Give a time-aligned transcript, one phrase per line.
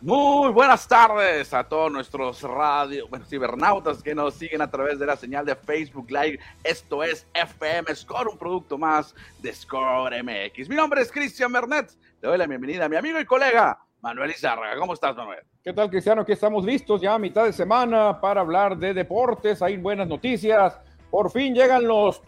[0.00, 5.06] Muy buenas tardes a todos nuestros radio, bueno, cibernautas que nos siguen a través de
[5.06, 6.38] la señal de Facebook Live.
[6.62, 10.68] Esto es FM Score, un producto más de Score MX.
[10.68, 11.90] Mi nombre es Cristian Bernet.
[12.22, 14.78] Le doy la bienvenida a mi amigo y colega Manuel Izárraga.
[14.78, 15.40] ¿Cómo estás, Manuel?
[15.64, 16.22] ¿Qué tal, Cristiano?
[16.22, 19.60] Aquí estamos listos ya a mitad de semana para hablar de deportes.
[19.60, 20.78] Hay buenas noticias.
[21.10, 22.22] Por fin llegan los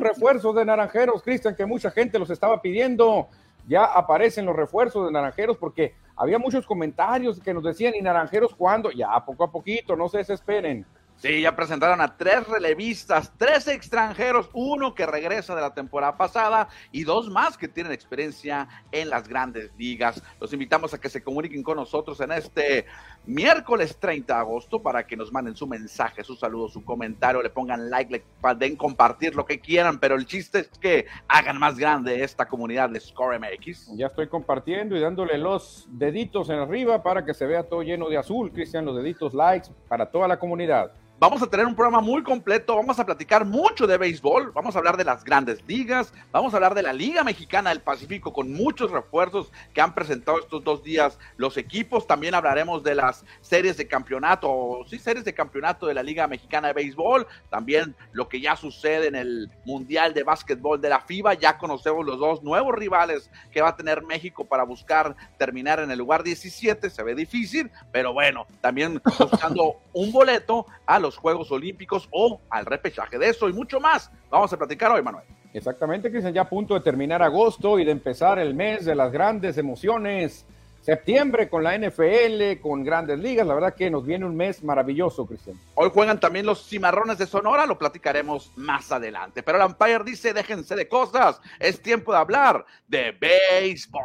[0.00, 3.28] refuerzos de Naranjeros, Cristian, que mucha gente los estaba pidiendo
[3.68, 8.54] ya aparecen los refuerzos de Naranjeros porque había muchos comentarios que nos decían, ¿y Naranjeros
[8.54, 8.90] cuándo?
[8.90, 10.86] Ya, poco a poquito, no se desesperen.
[11.18, 16.68] Sí, ya presentaron a tres relevistas, tres extranjeros, uno que regresa de la temporada pasada
[16.92, 20.22] y dos más que tienen experiencia en las grandes ligas.
[20.40, 22.86] Los invitamos a que se comuniquen con nosotros en este
[23.28, 27.50] miércoles 30 de agosto para que nos manden su mensaje, su saludo, su comentario, le
[27.50, 31.78] pongan like, le pueden compartir lo que quieran, pero el chiste es que hagan más
[31.78, 33.94] grande esta comunidad de Score MX.
[33.96, 38.08] Ya estoy compartiendo y dándole los deditos en arriba para que se vea todo lleno
[38.08, 40.92] de azul, Cristian, los deditos likes para toda la comunidad.
[41.20, 44.78] Vamos a tener un programa muy completo, vamos a platicar mucho de béisbol, vamos a
[44.78, 48.52] hablar de las grandes ligas, vamos a hablar de la Liga Mexicana del Pacífico con
[48.52, 53.76] muchos refuerzos que han presentado estos dos días los equipos, también hablaremos de las series
[53.76, 58.40] de campeonato, sí, series de campeonato de la Liga Mexicana de Béisbol, también lo que
[58.40, 62.76] ya sucede en el Mundial de Básquetbol de la FIBA, ya conocemos los dos nuevos
[62.76, 67.16] rivales que va a tener México para buscar terminar en el lugar 17, se ve
[67.16, 73.18] difícil, pero bueno, también buscando un boleto a los los Juegos Olímpicos o al repechaje
[73.18, 74.10] de eso y mucho más.
[74.30, 75.24] Vamos a platicar hoy, Manuel.
[75.54, 79.10] Exactamente, Cristian, ya a punto de terminar agosto y de empezar el mes de las
[79.10, 80.44] grandes emociones.
[80.82, 85.26] Septiembre con la NFL, con grandes ligas, la verdad que nos viene un mes maravilloso,
[85.26, 85.58] Cristian.
[85.74, 89.42] Hoy juegan también los cimarrones de Sonora, lo platicaremos más adelante.
[89.42, 94.04] Pero el Empire dice, déjense de cosas, es tiempo de hablar de béisbol.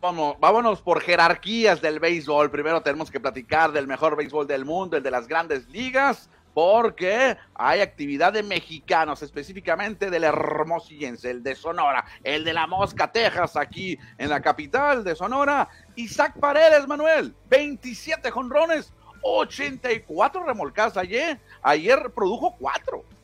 [0.00, 2.50] Vamos, vámonos por jerarquías del béisbol.
[2.50, 7.36] Primero tenemos que platicar del mejor béisbol del mundo, el de las grandes ligas, porque
[7.54, 13.56] hay actividad de mexicanos, específicamente del hermosillense, el de Sonora, el de la Mosca, Texas,
[13.56, 15.68] aquí en la capital de Sonora.
[15.94, 18.92] Isaac Paredes, Manuel, 27 jonrones,
[19.22, 21.38] 84 remolcadas ayer.
[21.62, 23.15] Ayer produjo 4.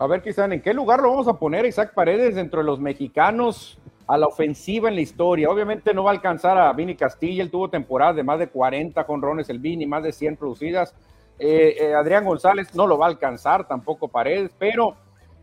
[0.00, 2.78] A ver, quizá, ¿en qué lugar lo vamos a poner Isaac Paredes dentro de los
[2.78, 5.50] mexicanos a la ofensiva en la historia?
[5.50, 9.04] Obviamente no va a alcanzar a Vini Castilla, él tuvo temporadas de más de 40
[9.04, 10.94] conrones el Vini, más de 100 producidas.
[11.40, 14.94] Eh, eh, Adrián González no lo va a alcanzar, tampoco Paredes, pero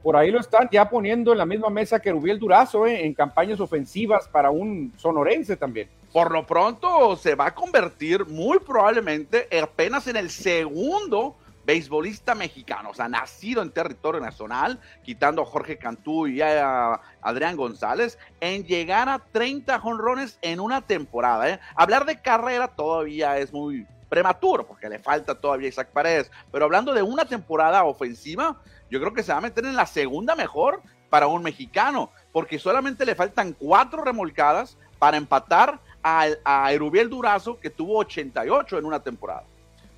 [0.02, 3.14] por ahí lo están ya poniendo en la misma mesa que Rubiel Durazo eh, en
[3.14, 5.90] campañas ofensivas para un sonorense también.
[6.14, 11.36] Por lo pronto se va a convertir muy probablemente apenas en el segundo
[11.66, 17.56] beisbolista mexicano, o sea, nacido en territorio nacional, quitando a Jorge Cantú y a Adrián
[17.58, 21.50] González, en llegar a 30 jonrones en una temporada.
[21.50, 21.60] ¿eh?
[21.76, 26.94] Hablar de carrera todavía es muy prematuro, porque le falta todavía Isaac Paredes, pero hablando
[26.94, 30.82] de una temporada ofensiva, yo creo que se va a meter en la segunda mejor
[31.10, 37.60] para un mexicano, porque solamente le faltan cuatro remolcadas para empatar a, a Erubiel Durazo,
[37.60, 39.44] que tuvo 88 en una temporada.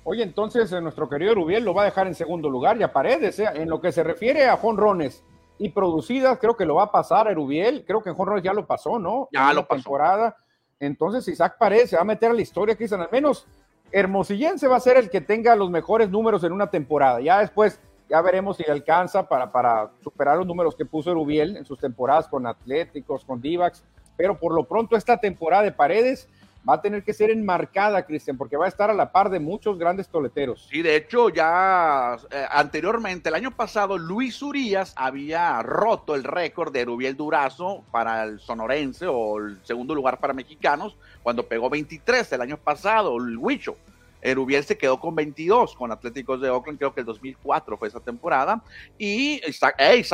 [0.04, 2.92] Oye, entonces eh, nuestro querido Rubiel lo va a dejar en segundo lugar y a
[2.92, 5.22] Paredes, eh, en lo que se refiere a jonrones
[5.58, 8.52] y producidas, creo que lo va a pasar a Rubiel, creo que en jonrones ya
[8.52, 9.28] lo pasó, ¿no?
[9.32, 9.82] Ya lo pasó.
[9.82, 10.36] temporada.
[10.80, 13.46] Entonces Isaac Paredes se va a meter a la historia, dicen, al menos
[13.90, 17.20] Hermosillense va a ser el que tenga los mejores números en una temporada.
[17.20, 21.64] Ya después, ya veremos si alcanza para, para superar los números que puso Rubiel en
[21.64, 23.84] sus temporadas con Atléticos, con Divax,
[24.16, 26.28] pero por lo pronto esta temporada de Paredes
[26.68, 29.40] va a tener que ser enmarcada, Cristian, porque va a estar a la par de
[29.40, 30.68] muchos grandes toleteros.
[30.70, 36.72] Sí, de hecho, ya eh, anteriormente, el año pasado, Luis Urias había roto el récord
[36.72, 42.32] de Rubiel Durazo para el sonorense o el segundo lugar para mexicanos, cuando pegó 23
[42.32, 43.76] el año pasado, el Huicho.
[44.20, 48.00] Erubiel se quedó con 22 con Atléticos de Oakland, creo que el 2004 fue esa
[48.00, 48.62] temporada.
[48.98, 50.04] Y Isaac, eh,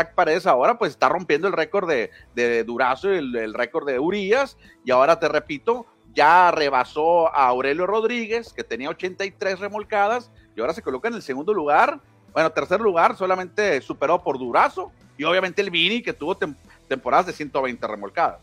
[0.45, 4.59] ahora pues está rompiendo el récord de, de Durazo y el, el récord de Urias.
[4.85, 10.73] Y ahora te repito, ya rebasó a Aurelio Rodríguez, que tenía 83 remolcadas, y ahora
[10.73, 12.01] se coloca en el segundo lugar.
[12.33, 16.37] Bueno, tercer lugar, solamente superó por Durazo, y obviamente el Vini, que tuvo
[16.89, 18.41] temporadas de 120 remolcadas.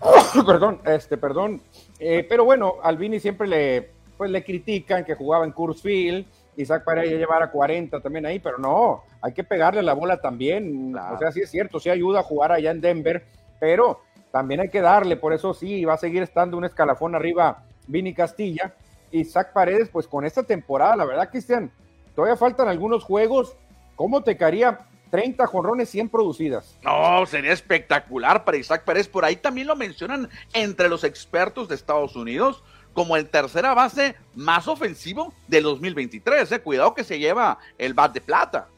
[0.46, 1.60] perdón, este, perdón.
[1.98, 6.26] Eh, pero bueno, al Vini siempre le, pues, le critican que jugaba en Field,
[6.56, 10.94] Isaac Paredes llevar a 40 también ahí, pero no, hay que pegarle la bola también.
[10.96, 13.24] O sea, sí es cierto, sí ayuda a jugar allá en Denver,
[13.58, 14.00] pero
[14.32, 18.14] también hay que darle, por eso sí, va a seguir estando un escalafón arriba Vini
[18.14, 18.74] Castilla,
[19.10, 21.70] Isaac Paredes, pues con esta temporada, la verdad, Cristian,
[22.16, 23.54] todavía faltan algunos juegos.
[23.94, 26.78] ¿Cómo te caería 30 jonrones 100 producidas?
[26.82, 29.06] No, sería espectacular para Isaac Paredes.
[29.06, 32.64] Por ahí también lo mencionan entre los expertos de Estados Unidos
[32.94, 36.50] como el tercera base más ofensivo del 2023.
[36.50, 36.60] Eh.
[36.60, 38.68] Cuidado que se lleva el bat de plata.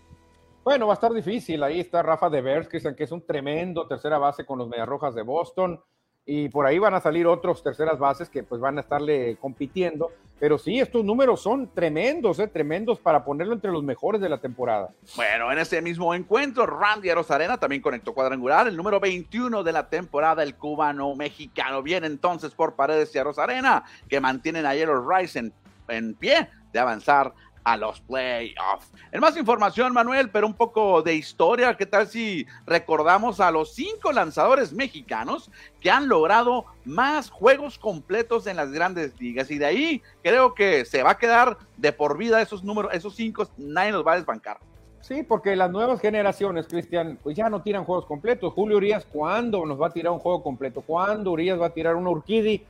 [0.64, 1.62] Bueno, va a estar difícil.
[1.62, 5.78] Ahí está Rafa Devers, que es un tremendo tercera base con los Mediarrojas de Boston
[6.24, 10.10] y por ahí van a salir otros terceras bases que pues van a estarle compitiendo.
[10.40, 12.48] Pero sí, estos números son tremendos, ¿eh?
[12.48, 14.88] tremendos para ponerlo entre los mejores de la temporada.
[15.16, 19.88] Bueno, en ese mismo encuentro, Randy Arozarena también conectó cuadrangular, el número 21 de la
[19.90, 21.82] temporada, el cubano mexicano.
[21.82, 25.52] Viene entonces por Paredes y Arozarena, que mantienen ayer los Rice
[25.88, 27.34] en pie de avanzar
[27.64, 28.92] a los playoffs.
[29.10, 31.76] En más información, Manuel, pero un poco de historia.
[31.76, 35.50] ¿Qué tal si recordamos a los cinco lanzadores mexicanos
[35.80, 39.50] que han logrado más juegos completos en las grandes ligas?
[39.50, 43.16] Y de ahí creo que se va a quedar de por vida esos números, esos
[43.16, 44.58] cinco, nadie nos va a desbancar.
[45.00, 48.52] Sí, porque las nuevas generaciones, Cristian, pues ya no tiran juegos completos.
[48.54, 50.80] Julio Urias, ¿cuándo nos va a tirar un juego completo?
[50.80, 52.62] ¿Cuándo Urias va a tirar un Urquidi?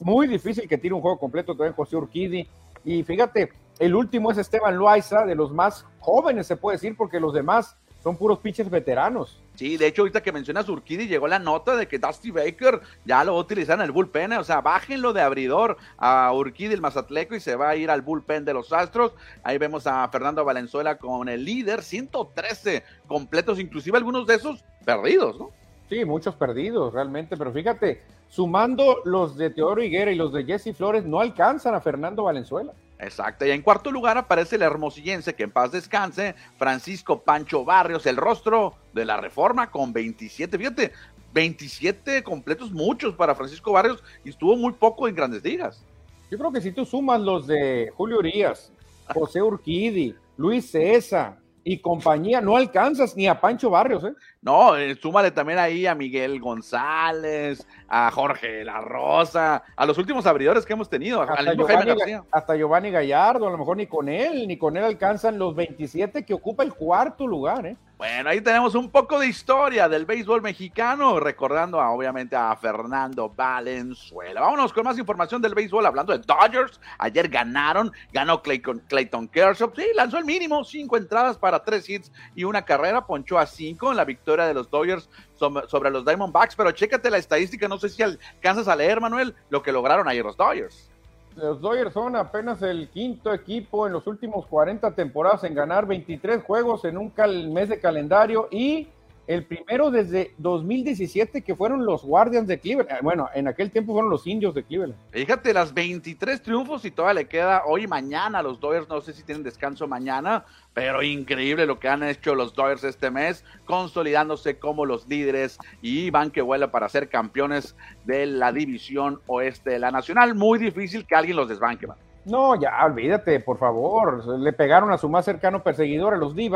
[0.00, 2.48] Muy difícil que tire un juego completo también José Urquidi.
[2.86, 7.20] Y fíjate, el último es Esteban Loaiza, de los más jóvenes, se puede decir, porque
[7.20, 9.40] los demás son puros pitchers veteranos.
[9.54, 13.24] Sí, de hecho, ahorita que mencionas Urquidi, llegó la nota de que Dusty Baker ya
[13.24, 14.32] lo va a utilizar en el bullpen.
[14.34, 18.02] O sea, bájenlo de abridor a Urquidi, el Mazatleco, y se va a ir al
[18.02, 19.12] bullpen de los Astros.
[19.42, 25.38] Ahí vemos a Fernando Valenzuela con el líder, 113 completos, inclusive algunos de esos perdidos,
[25.38, 25.50] ¿no?
[25.88, 30.76] Sí, muchos perdidos realmente, pero fíjate, sumando los de Teodoro Higuera y los de Jesse
[30.76, 32.72] Flores, no alcanzan a Fernando Valenzuela.
[33.04, 38.06] Exacto, y en cuarto lugar aparece el hermosillense, que en paz descanse, Francisco Pancho Barrios,
[38.06, 40.92] el rostro de la reforma con 27, fíjate,
[41.34, 45.84] 27 completos, muchos para Francisco Barrios, y estuvo muy poco en grandes ligas.
[46.30, 48.72] Yo creo que si tú sumas los de Julio Urias,
[49.12, 54.12] José Urquidi, Luis César, y compañía, no alcanzas ni a Pancho Barrios, ¿eh?
[54.42, 60.26] No, eh, súmale también ahí a Miguel González, a Jorge La Rosa, a los últimos
[60.26, 61.92] abridores que hemos tenido, hasta, Giovanni,
[62.30, 66.24] hasta Giovanni Gallardo, a lo mejor ni con él, ni con él alcanzan los 27
[66.26, 67.76] que ocupa el cuarto lugar, ¿eh?
[67.96, 74.40] Bueno, ahí tenemos un poco de historia del béisbol mexicano, recordando obviamente a Fernando Valenzuela.
[74.40, 76.80] Vámonos con más información del béisbol, hablando de Dodgers.
[76.98, 82.10] Ayer ganaron, ganó Clayton, Clayton Kershaw, sí, lanzó el mínimo, cinco entradas para tres hits
[82.34, 86.56] y una carrera, ponchó a cinco en la victoria de los Dodgers sobre, los Diamondbacks,
[86.56, 90.24] pero chécate la estadística, no sé si alcanzas a leer, Manuel, lo que lograron ayer
[90.24, 90.90] los Dodgers.
[91.36, 96.44] Los Dodgers son apenas el quinto equipo en los últimos 40 temporadas en ganar 23
[96.44, 97.12] juegos en un
[97.52, 98.88] mes de calendario y
[99.26, 102.90] el primero desde 2017 que fueron los Guardians de Cleveland.
[102.90, 104.98] Eh, bueno, en aquel tiempo fueron los indios de Cleveland.
[105.10, 108.42] Fíjate, las 23 triunfos y todavía le queda hoy y mañana.
[108.42, 112.54] Los Dodgers no sé si tienen descanso mañana, pero increíble lo que han hecho los
[112.54, 118.26] Dodgers este mes, consolidándose como los líderes y van que vuela para ser campeones de
[118.26, 120.34] la división oeste de la nacional.
[120.34, 121.96] Muy difícil que alguien los desbanque, man.
[122.26, 124.26] No, ya olvídate, por favor.
[124.38, 126.50] Le pegaron a su más cercano perseguidor, a los d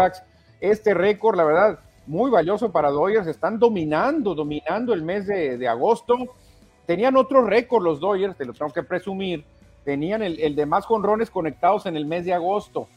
[0.60, 3.26] Este récord, la verdad, muy valioso para Dodgers.
[3.26, 6.16] Están dominando, dominando el mes de, agosto.
[6.86, 9.44] Tenían otro récord los Dodgers, te lo tengo que presumir.
[9.84, 12.88] Tenían el, el de más jonrones conectados en el mes de agosto.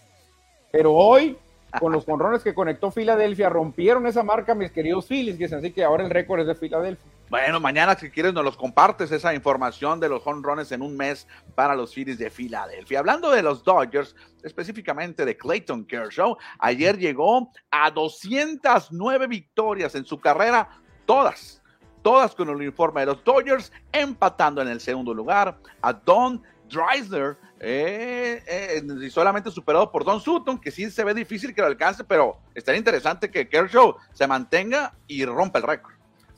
[0.72, 1.38] Pero hoy,
[1.80, 6.04] con los jonrones que conectó Filadelfia, rompieron esa marca, mis queridos Phillies, así que ahora
[6.04, 7.12] el récord es de Filadelfia.
[7.32, 11.26] Bueno, mañana si quieres nos los compartes esa información de los home en un mes
[11.56, 13.00] para los Phillies de Filadelfia.
[13.00, 20.20] Hablando de los Dodgers, específicamente de Clayton Kershaw, ayer llegó a 209 victorias en su
[20.20, 20.72] carrera,
[21.06, 21.64] todas,
[22.02, 27.38] todas con el uniforme de los Dodgers, empatando en el segundo lugar a Don Dreisler,
[27.62, 31.68] eh, eh, y solamente superado por Don Sutton, que sí se ve difícil que lo
[31.68, 35.91] alcance, pero estaría interesante que Kershaw se mantenga y rompa el récord.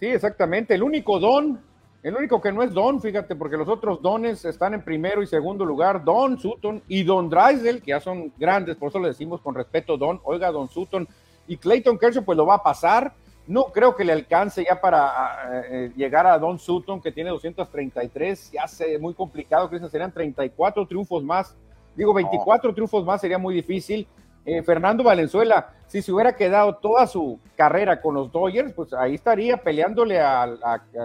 [0.03, 0.73] Sí, exactamente.
[0.73, 1.61] El único don,
[2.03, 5.27] el único que no es don, fíjate, porque los otros dones están en primero y
[5.27, 9.39] segundo lugar, Don Sutton y Don Drysdale, que ya son grandes, por eso le decimos
[9.39, 11.07] con respeto Don, oiga Don Sutton,
[11.47, 13.13] y Clayton Kershaw pues lo va a pasar.
[13.47, 15.07] No creo que le alcance ya para
[15.53, 20.11] eh, eh, llegar a Don Sutton, que tiene 233, ya sé, muy complicado, que serían
[20.11, 21.55] 34 triunfos más.
[21.95, 24.05] Digo, 24 triunfos más sería muy difícil.
[24.45, 29.15] Eh, Fernando Valenzuela, si se hubiera quedado toda su carrera con los Dodgers, pues ahí
[29.15, 30.49] estaría peleándole a,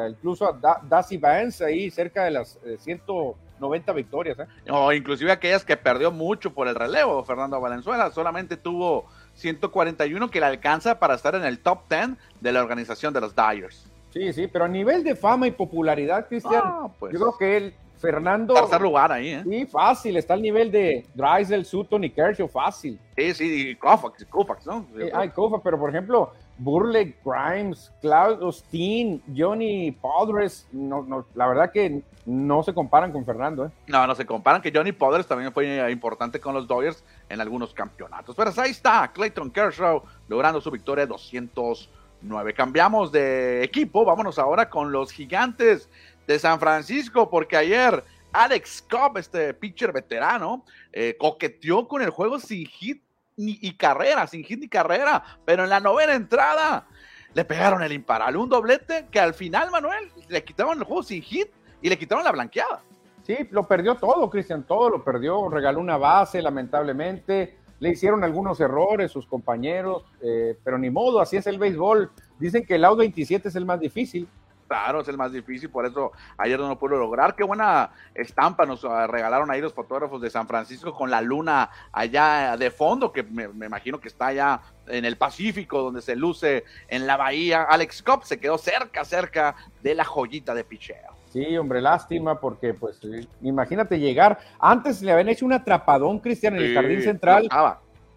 [0.09, 4.39] incluso a Dazzy Vance ahí cerca de las 190 eh, victorias.
[4.41, 4.47] ¿eh?
[4.71, 9.05] O inclusive aquellas que perdió mucho por el relevo, Fernando Valenzuela, solamente tuvo
[9.35, 13.37] 141 que le alcanza para estar en el top 10 de la organización de los
[13.37, 13.89] Dodgers.
[14.11, 17.13] Sí, sí, pero a nivel de fama y popularidad, Cristian, ah, pues.
[17.13, 18.55] yo creo que él Fernando.
[18.55, 19.43] Tercer lugar ahí, ¿eh?
[19.45, 22.99] Sí, fácil, está al nivel de Drysdale, Sutton y Kershaw, fácil.
[23.17, 24.87] Sí, sí, y Koufax, Koufax ¿no?
[24.99, 31.47] Eh, ay, Koufax, pero por ejemplo, Burley, Grimes, Claudio Steen, Johnny Podres, no, no, la
[31.47, 33.67] verdad que no se comparan con Fernando.
[33.67, 33.71] ¿eh?
[33.87, 37.73] No, no se comparan, que Johnny Podres también fue importante con los Dodgers en algunos
[37.73, 38.35] campeonatos.
[38.37, 42.55] Pero ahí está, Clayton Kershaw logrando su victoria 209.
[42.55, 45.89] Cambiamos de equipo, vámonos ahora con los gigantes
[46.29, 52.39] de San Francisco, porque ayer Alex Cobb, este pitcher veterano, eh, coqueteó con el juego
[52.39, 53.03] sin hit
[53.37, 56.87] ni, y carrera, sin hit ni carrera, pero en la novena entrada
[57.33, 61.23] le pegaron el imparable, un doblete que al final, Manuel, le quitaron el juego sin
[61.23, 61.49] hit
[61.81, 62.83] y le quitaron la blanqueada.
[63.23, 68.61] Sí, lo perdió todo, Cristian, todo lo perdió, regaló una base, lamentablemente, le hicieron algunos
[68.61, 72.11] errores sus compañeros, eh, pero ni modo, así es el béisbol.
[72.39, 74.29] Dicen que el out 27 es el más difícil.
[74.69, 77.35] Claro, es el más difícil, por eso ayer no lo pudo lograr.
[77.35, 81.71] Qué buena estampa nos ah, regalaron ahí los fotógrafos de San Francisco con la luna
[81.91, 86.65] allá de fondo, que me, imagino que está allá en el Pacífico, donde se luce
[86.89, 87.63] en la bahía.
[87.63, 91.17] Alex Cobb se quedó cerca, cerca de la joyita de picheo.
[91.31, 93.01] Sí, hombre, lástima, porque pues
[93.41, 94.39] imagínate llegar.
[94.59, 97.49] Antes le habían hecho un atrapadón, Cristian, en el jardín central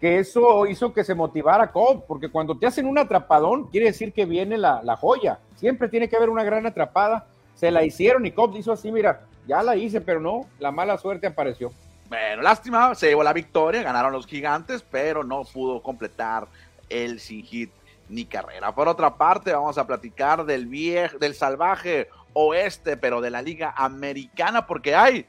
[0.02, 4.12] que eso hizo que se motivara Cobb, porque cuando te hacen un atrapadón, quiere decir
[4.12, 5.38] que viene la, joya.
[5.54, 7.28] Siempre tiene que haber una gran atrapada.
[7.54, 10.98] Se la hicieron y Cobb hizo así, mira, ya la hice, pero no, la mala
[10.98, 11.70] suerte apareció.
[12.08, 16.48] Bueno, lástima, se llevó la victoria, ganaron los gigantes, pero no pudo completar
[16.88, 17.70] el sin hit
[18.08, 18.74] ni carrera.
[18.74, 23.72] Por otra parte, vamos a platicar del viejo, del salvaje oeste, pero de la liga
[23.76, 25.26] americana, porque hay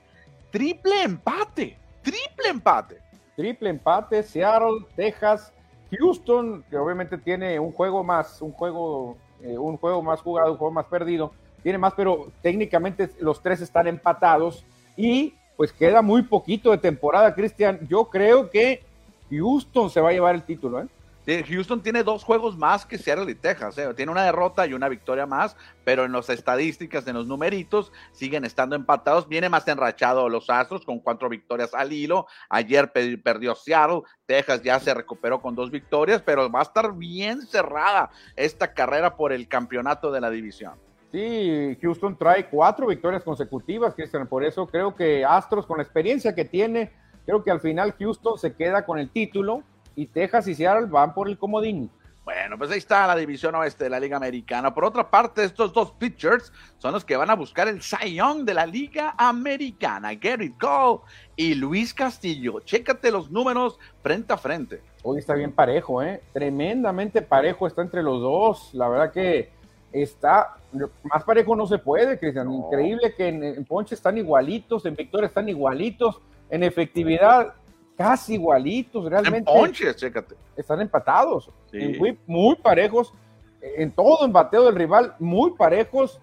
[0.49, 3.02] triple empate, triple empate
[3.35, 5.53] triple empate, Seattle, Texas,
[5.91, 10.57] Houston, que obviamente tiene un juego más, un juego, eh, un juego más jugado, un
[10.57, 14.65] juego más perdido, tiene más, pero técnicamente los tres están empatados
[14.97, 17.79] y pues queda muy poquito de temporada, Cristian.
[17.87, 18.83] Yo creo que
[19.29, 20.87] Houston se va a llevar el título, ¿eh?
[21.25, 23.77] Houston tiene dos juegos más que Seattle y Texas.
[23.77, 23.93] ¿eh?
[23.93, 28.43] Tiene una derrota y una victoria más, pero en las estadísticas, en los numeritos, siguen
[28.43, 29.27] estando empatados.
[29.29, 32.27] Viene más enrachado los Astros con cuatro victorias al hilo.
[32.49, 34.01] Ayer perdió Seattle.
[34.25, 39.15] Texas ya se recuperó con dos victorias, pero va a estar bien cerrada esta carrera
[39.15, 40.73] por el campeonato de la división.
[41.11, 43.93] Sí, Houston trae cuatro victorias consecutivas.
[44.27, 46.91] Por eso creo que Astros, con la experiencia que tiene,
[47.25, 49.63] creo que al final Houston se queda con el título
[49.95, 51.89] y Texas y Seattle van por el comodín.
[52.23, 54.73] Bueno, pues ahí está la división oeste de la Liga Americana.
[54.73, 58.45] Por otra parte, estos dos pitchers son los que van a buscar el Cy Young
[58.45, 60.13] de la Liga Americana.
[60.13, 61.01] Gary Cole
[61.35, 62.61] y Luis Castillo.
[62.61, 64.81] Chécate los números frente a frente.
[65.03, 66.23] Hoy está bien parejo, ¿eh?
[66.31, 68.73] Tremendamente parejo está entre los dos.
[68.73, 69.51] La verdad que
[69.91, 70.55] está
[71.03, 72.49] más parejo no se puede, Cristian.
[72.49, 77.53] Increíble que en, en Ponche están igualitos, en Victoria están igualitos, en efectividad
[77.97, 79.49] casi igualitos, realmente.
[79.51, 80.35] En ponches, chécate.
[80.55, 81.49] Están empatados,
[82.27, 83.13] muy, parejos,
[83.61, 86.19] en todo embateo del rival, muy parejos.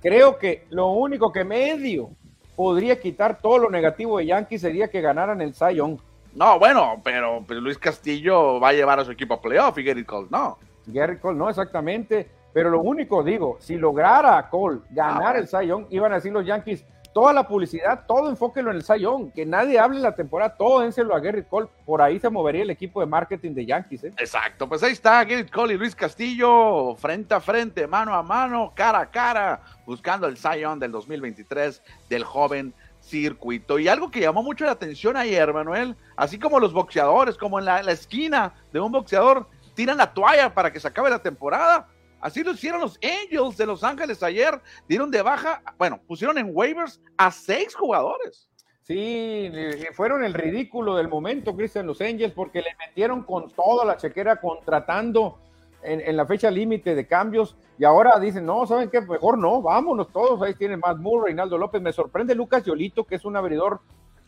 [0.00, 2.10] Creo que lo único que medio
[2.56, 5.98] podría quitar todo lo negativo de Yankees sería que ganaran el Cy Young.
[6.34, 9.84] No, bueno, pero pues, Luis Castillo va a llevar a su equipo a playoff y
[9.84, 10.58] Gary Cole no.
[10.86, 12.28] Gary Cole no, exactamente.
[12.52, 16.32] Pero lo único, digo, si lograra Cole ganar ah, el Cy Young, iban a decir
[16.32, 20.56] los Yankees, toda la publicidad, todo enfóquelo en el Sayón, que nadie hable la temporada,
[20.56, 24.04] todo dénselo a Gary Cole, por ahí se movería el equipo de marketing de Yankees.
[24.04, 24.12] ¿eh?
[24.18, 28.72] Exacto, pues ahí está Gary Cole y Luis Castillo, frente a frente, mano a mano,
[28.74, 33.78] cara a cara, buscando el Sayón del 2023 del joven circuito.
[33.78, 37.66] Y algo que llamó mucho la atención ayer, Manuel, así como los boxeadores, como en
[37.66, 41.86] la esquina de un boxeador, tiran la toalla para que se acabe la temporada
[42.24, 44.58] Así lo hicieron los Angels de Los Ángeles ayer.
[44.88, 48.48] Dieron de baja, bueno, pusieron en waivers a seis jugadores.
[48.80, 49.52] Sí,
[49.92, 54.36] fueron el ridículo del momento, Cristian, los Angels, porque le metieron con toda la chequera
[54.40, 55.38] contratando
[55.82, 59.02] en, la fecha límite de cambios y ahora dicen, no, ¿saben qué?
[59.02, 63.16] Mejor no, vámonos todos, ahí tienen más Moore, Reinaldo López, me sorprende Lucas Yolito, que
[63.16, 63.80] es un abridor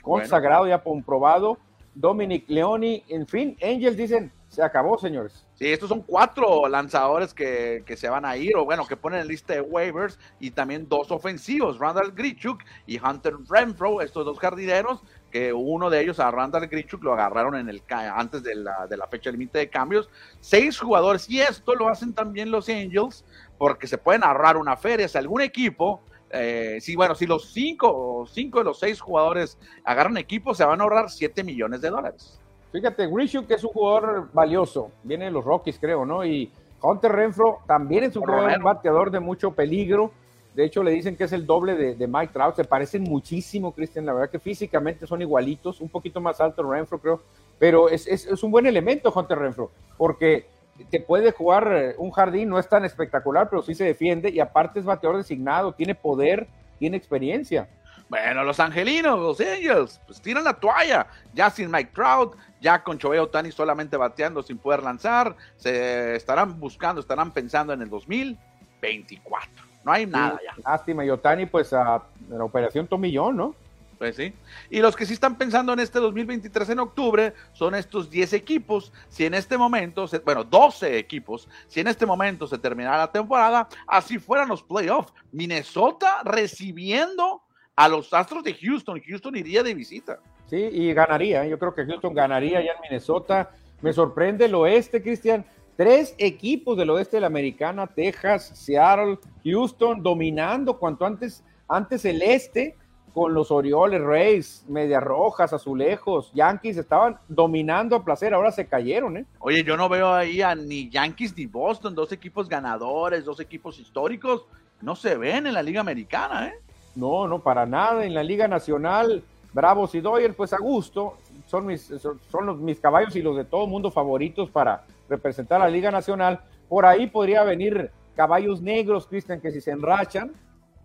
[0.03, 1.57] consagrado, ya comprobado,
[1.95, 5.45] Dominic Leoni, en fin, Angels dicen, se acabó, señores.
[5.55, 9.29] Sí, estos son cuatro lanzadores que, se van a ir, o bueno, que ponen en
[9.29, 15.03] lista de waivers, y también dos ofensivos, Randall Grichuk y Hunter Renfro, estos dos jardineros,
[15.31, 18.97] que uno de ellos a Randall Grichuk lo agarraron en el antes de la, de
[18.97, 20.09] la fecha límite de cambios.
[20.41, 23.27] Seis jugadores, y esto lo hacen también los Angels,
[23.59, 25.07] porque se pueden ahorrar una feria.
[25.07, 30.17] Si algún equipo eh, sí, bueno, si los cinco, cinco de los seis jugadores agarran
[30.17, 32.41] equipo, se van a ahorrar 7 millones de dólares.
[32.73, 36.25] Fíjate, Grishuk es un jugador valioso, viene de los Rockies, creo, ¿no?
[36.25, 36.51] Y
[36.83, 40.11] Hunter Renfro también es un jugador, bateador de mucho peligro.
[40.55, 42.57] De hecho, le dicen que es el doble de, Mike Trout.
[42.57, 44.07] Se parecen muchísimo, Cristian.
[44.07, 47.21] La verdad que físicamente son igualitos, un poquito más alto Renfro, creo.
[47.59, 50.47] Pero es, es, un buen elemento, Hunter Renfro, porque
[50.91, 54.41] te puede jugar eh, un jardín, no es tan espectacular, pero sí se defiende y
[54.41, 56.47] aparte es bateador designado, tiene poder,
[56.79, 57.69] tiene experiencia.
[58.09, 61.07] Bueno, los angelinos, los Angels, pues tiran la toalla.
[61.35, 65.37] Ya sin Mike Trout, ya con Choei Otani solamente bateando sin poder lanzar.
[65.57, 69.51] Se estarán buscando, estarán pensando en el 2024.
[69.85, 70.55] No hay nada ya.
[70.65, 73.55] Lástima, y Otani, pues a la operación Tomillón, ¿no?
[73.99, 74.33] Pues sí.
[74.69, 78.93] Y los que sí están pensando en este 2023 en octubre son estos 10 equipos.
[79.09, 83.69] Si en este momento, bueno, 12 equipos, si en este momento se terminara la temporada,
[83.87, 85.13] así fueran los playoffs.
[85.33, 87.43] Minnesota recibiendo
[87.77, 89.01] a los Astros de Houston.
[89.07, 90.19] Houston iría de visita.
[90.47, 91.47] Sí, y ganaría.
[91.47, 93.51] Yo creo que Houston ganaría ya en Minnesota.
[93.83, 95.45] Me sorprende el oeste, Cristian.
[95.77, 102.23] Tres equipos del oeste de la Americana, Texas, Seattle, Houston, dominando cuanto antes, antes el
[102.23, 102.75] este
[103.13, 109.17] con los Orioles, Rays, Medias Rojas, Azulejos, Yankees estaban dominando a placer, ahora se cayeron,
[109.17, 109.25] ¿eh?
[109.39, 113.79] Oye, yo no veo ahí a ni Yankees ni Boston, dos equipos ganadores, dos equipos
[113.79, 114.45] históricos,
[114.83, 116.61] no se ven en la Liga Americana, ¿eh?
[116.97, 118.05] No, no, para nada.
[118.05, 123.15] En la Liga Nacional, Bravos y Doyer, pues a gusto, son mis, los, mis caballos
[123.15, 126.41] y los de todo mundo favoritos para representar a la Liga Nacional.
[126.69, 130.33] Por ahí podría venir caballos negros, Cristian, que si se enrachan,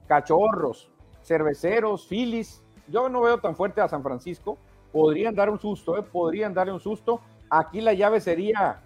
[0.07, 0.89] cachorros,
[1.23, 2.61] cerveceros, Phillies.
[2.87, 4.57] Yo no veo tan fuerte a San Francisco.
[4.91, 6.03] Podrían dar un susto, ¿eh?
[6.03, 7.21] podrían darle un susto.
[7.49, 8.81] Aquí la llave sería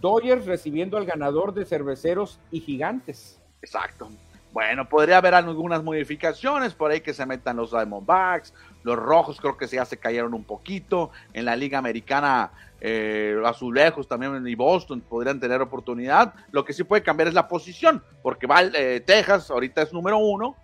[0.00, 3.42] Dodgers recibiendo al ganador de cerveceros y gigantes.
[3.62, 4.08] Exacto.
[4.52, 9.56] Bueno, podría haber algunas modificaciones por ahí que se metan los Diamondbacks, los rojos creo
[9.56, 15.00] que ya se cayeron un poquito, en la liga americana eh, azulejos también y Boston
[15.00, 19.50] podrían tener oportunidad, lo que sí puede cambiar es la posición, porque va eh, Texas
[19.50, 20.56] ahorita es número uno,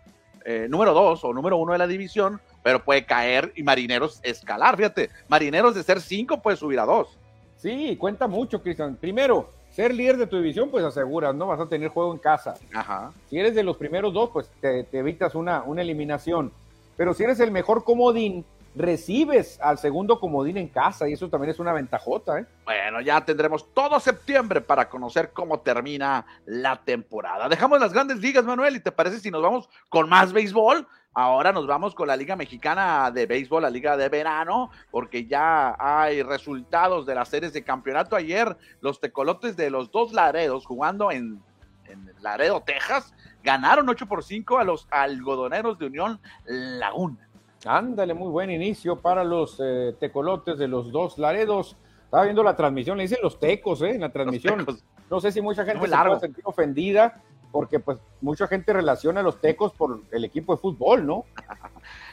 [0.44, 4.76] eh, número dos o número uno de la división, pero puede caer y Marineros escalar.
[4.76, 7.18] Fíjate, Marineros de ser cinco puede subir a dos.
[7.56, 8.96] Sí, cuenta mucho, Cristian.
[8.96, 11.48] Primero, ser líder de tu división, pues aseguras, ¿no?
[11.48, 12.54] Vas a tener juego en casa.
[12.72, 13.12] Ajá.
[13.28, 16.52] Si eres de los primeros dos, pues te, evitas una, una eliminación.
[16.96, 18.44] Pero si eres el mejor comodín,
[18.76, 22.38] recibes al segundo comodín en casa y eso también es una ventajota.
[22.38, 22.46] ¿eh?
[22.64, 27.48] Bueno, ya tendremos todo septiembre para conocer cómo termina la temporada.
[27.48, 30.86] Dejamos las grandes ligas, Manuel, y te parece si nos vamos con más béisbol.
[31.16, 35.76] Ahora nos vamos con la Liga Mexicana de Béisbol, la Liga de Verano, porque ya
[35.78, 38.16] hay resultados de las series de campeonato.
[38.16, 41.40] Ayer los tecolotes de los dos Laredos jugando en,
[41.86, 47.28] en Laredo, Texas, ganaron 8 por 5 a los algodoneros de Unión Laguna.
[47.64, 51.76] Ándale, muy buen inicio para los eh, tecolotes de los dos Laredos.
[52.06, 53.94] Estaba viendo la transmisión, le dicen los tecos, ¿eh?
[53.94, 54.66] En la transmisión.
[55.10, 57.22] No sé si mucha gente se puede sentir ofendida,
[57.54, 61.24] porque pues mucha gente relaciona a los tecos por el equipo de fútbol, ¿no?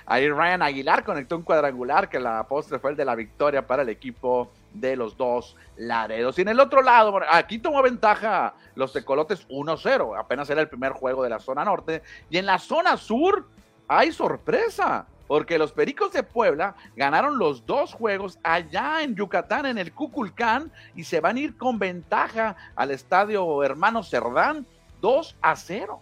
[0.06, 3.82] Ahí Ryan Aguilar conectó un cuadrangular que la postre fue el de la victoria para
[3.82, 6.38] el equipo de los dos Laredos.
[6.38, 10.92] Y en el otro lado, aquí tomó ventaja los tecolotes 1-0, apenas era el primer
[10.92, 12.04] juego de la zona norte.
[12.30, 13.48] Y en la zona sur
[13.88, 19.80] hay sorpresa porque los Pericos de Puebla ganaron los dos juegos allá en Yucatán, en
[19.80, 24.68] el Cuculcán, y se van a ir con ventaja al estadio Hermano Cerdán,
[25.02, 26.00] 2 a 0.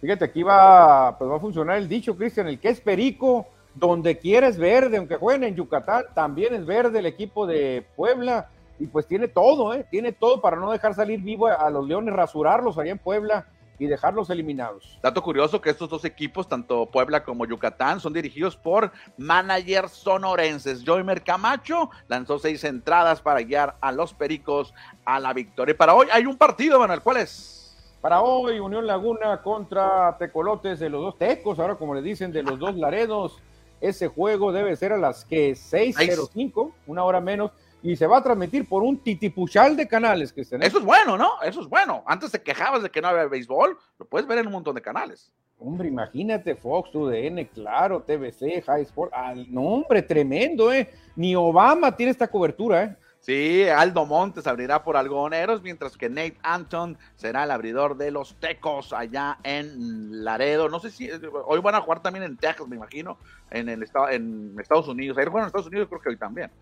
[0.00, 4.18] Fíjate, aquí va, pues va a funcionar el dicho, Cristian, el que es Perico, donde
[4.18, 9.06] quieres verde, aunque jueguen en Yucatán, también es verde el equipo de Puebla, y pues
[9.06, 9.86] tiene todo, ¿eh?
[9.90, 13.46] tiene todo para no dejar salir vivo a los Leones, rasurarlos allá en Puebla
[13.78, 14.98] y dejarlos eliminados.
[15.02, 20.82] Dato curioso que estos dos equipos, tanto Puebla como Yucatán, son dirigidos por managers sonorenses.
[20.84, 24.72] Joymer Camacho lanzó seis entradas para guiar a los Pericos
[25.04, 25.72] a la victoria.
[25.72, 27.65] Y para hoy hay un partido, Manuel, ¿cuál es?
[28.00, 32.42] Para hoy, Unión Laguna contra Tecolotes de los dos Tecos, ahora como le dicen, de
[32.42, 33.40] los dos Laredos.
[33.80, 37.50] Ese juego debe ser a las que 6.05, una hora menos
[37.82, 41.40] y se va a transmitir por un titipuchal de canales que Eso es bueno, ¿no?
[41.42, 42.02] Eso es bueno.
[42.06, 44.82] Antes te quejabas de que no había béisbol, lo puedes ver en un montón de
[44.82, 45.32] canales.
[45.58, 49.12] Hombre, imagínate Fox, UDN, Claro, TVC, High Sport.
[49.48, 50.90] no, hombre, tremendo, ¿eh?
[51.14, 52.96] Ni Obama tiene esta cobertura, ¿eh?
[53.26, 58.36] Sí, Aldo Montes abrirá por algodoneros, mientras que Nate Anton será el abridor de los
[58.36, 60.68] Tecos allá en Laredo.
[60.68, 61.10] No sé si
[61.44, 63.18] hoy van a jugar también en Texas, me imagino,
[63.50, 65.18] en el estado, en Estados Unidos.
[65.18, 66.52] Ayer juegan en Estados Unidos, creo que hoy también.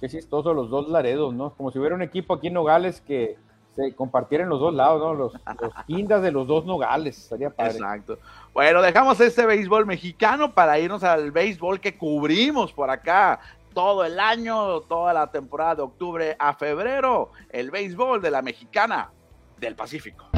[0.00, 1.54] Qué chistoso los dos Laredos, ¿no?
[1.54, 3.36] Como si hubiera un equipo aquí en Nogales que
[3.76, 5.14] se compartiera en los dos lados, ¿no?
[5.14, 7.74] Los, los de los dos Nogales, estaría padre.
[7.74, 8.18] Exacto.
[8.52, 13.38] Bueno, dejamos este béisbol mexicano para irnos al béisbol que cubrimos por acá
[13.74, 19.10] todo el año, toda la temporada de octubre a febrero, el béisbol de la mexicana
[19.58, 20.28] del Pacífico.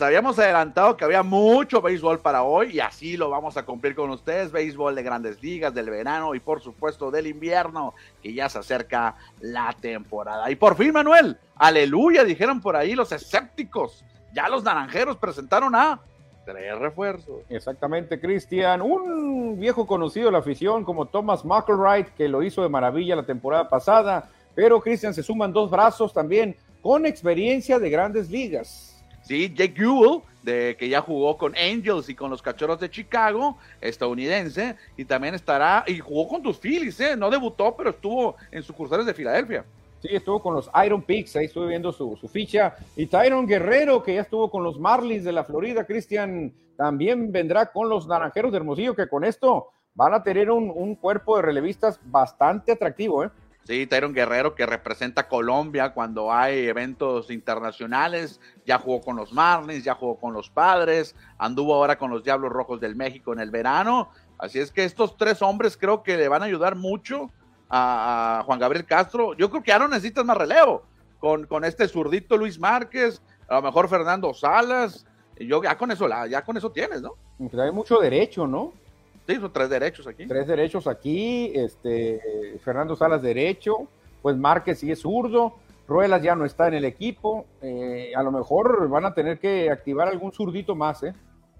[0.00, 4.10] Habíamos adelantado que había mucho béisbol para hoy y así lo vamos a cumplir con
[4.10, 4.50] ustedes.
[4.50, 9.16] Béisbol de grandes ligas, del verano y por supuesto del invierno, que ya se acerca
[9.40, 10.50] la temporada.
[10.50, 14.04] Y por fin, Manuel, aleluya, dijeron por ahí los escépticos.
[14.34, 16.00] Ya los naranjeros presentaron a
[16.44, 17.42] tres refuerzos.
[17.48, 18.82] Exactamente, Cristian.
[18.82, 23.26] Un viejo conocido de la afición como Thomas McElwright, que lo hizo de maravilla la
[23.26, 24.28] temporada pasada.
[24.54, 28.93] Pero, Cristian, se suman dos brazos también con experiencia de grandes ligas.
[29.24, 33.56] Sí, Jake Ewell, de, que ya jugó con Angels y con los Cachorros de Chicago,
[33.80, 37.16] estadounidense, y también estará, y jugó con tus Phillies, ¿eh?
[37.16, 39.64] no debutó, pero estuvo en sucursales de Filadelfia.
[40.02, 42.76] Sí, estuvo con los Iron Picks, ahí estuve viendo su, ficha.
[42.94, 47.72] Y Tyron Guerrero, que ya estuvo con los Marlins de la Florida, Cristian, también vendrá
[47.72, 51.42] con los Naranjeros de Hermosillo, que con esto van a tener un, un cuerpo de
[51.42, 53.30] relevistas bastante atractivo, ¿eh?
[53.64, 59.84] Sí, Tyron Guerrero que representa Colombia cuando hay eventos internacionales, ya jugó con los Marlins,
[59.84, 63.50] ya jugó con los Padres, anduvo ahora con los Diablos Rojos del México en el
[63.50, 67.30] verano, así es que estos tres hombres creo que le van a ayudar mucho
[67.70, 69.34] a, Juan Gabriel Castro.
[69.34, 70.82] Yo creo que ya no necesitas más relevo
[71.18, 75.06] con, con este zurdito Luis Márquez, a lo mejor Fernando Salas,
[75.38, 77.14] yo ya con eso, ya con eso tienes, ¿no?
[77.58, 78.72] Hay mucho derecho, ¿no?
[79.26, 80.26] Sí, son tres derechos aquí.
[80.26, 83.88] Tres derechos aquí, este, Fernando Salas derecho,
[84.20, 85.54] pues Márquez sigue zurdo,
[85.88, 89.70] Ruelas ya no está en el equipo, eh, a lo mejor van a tener que
[89.70, 91.14] activar algún zurdito más, ¿eh?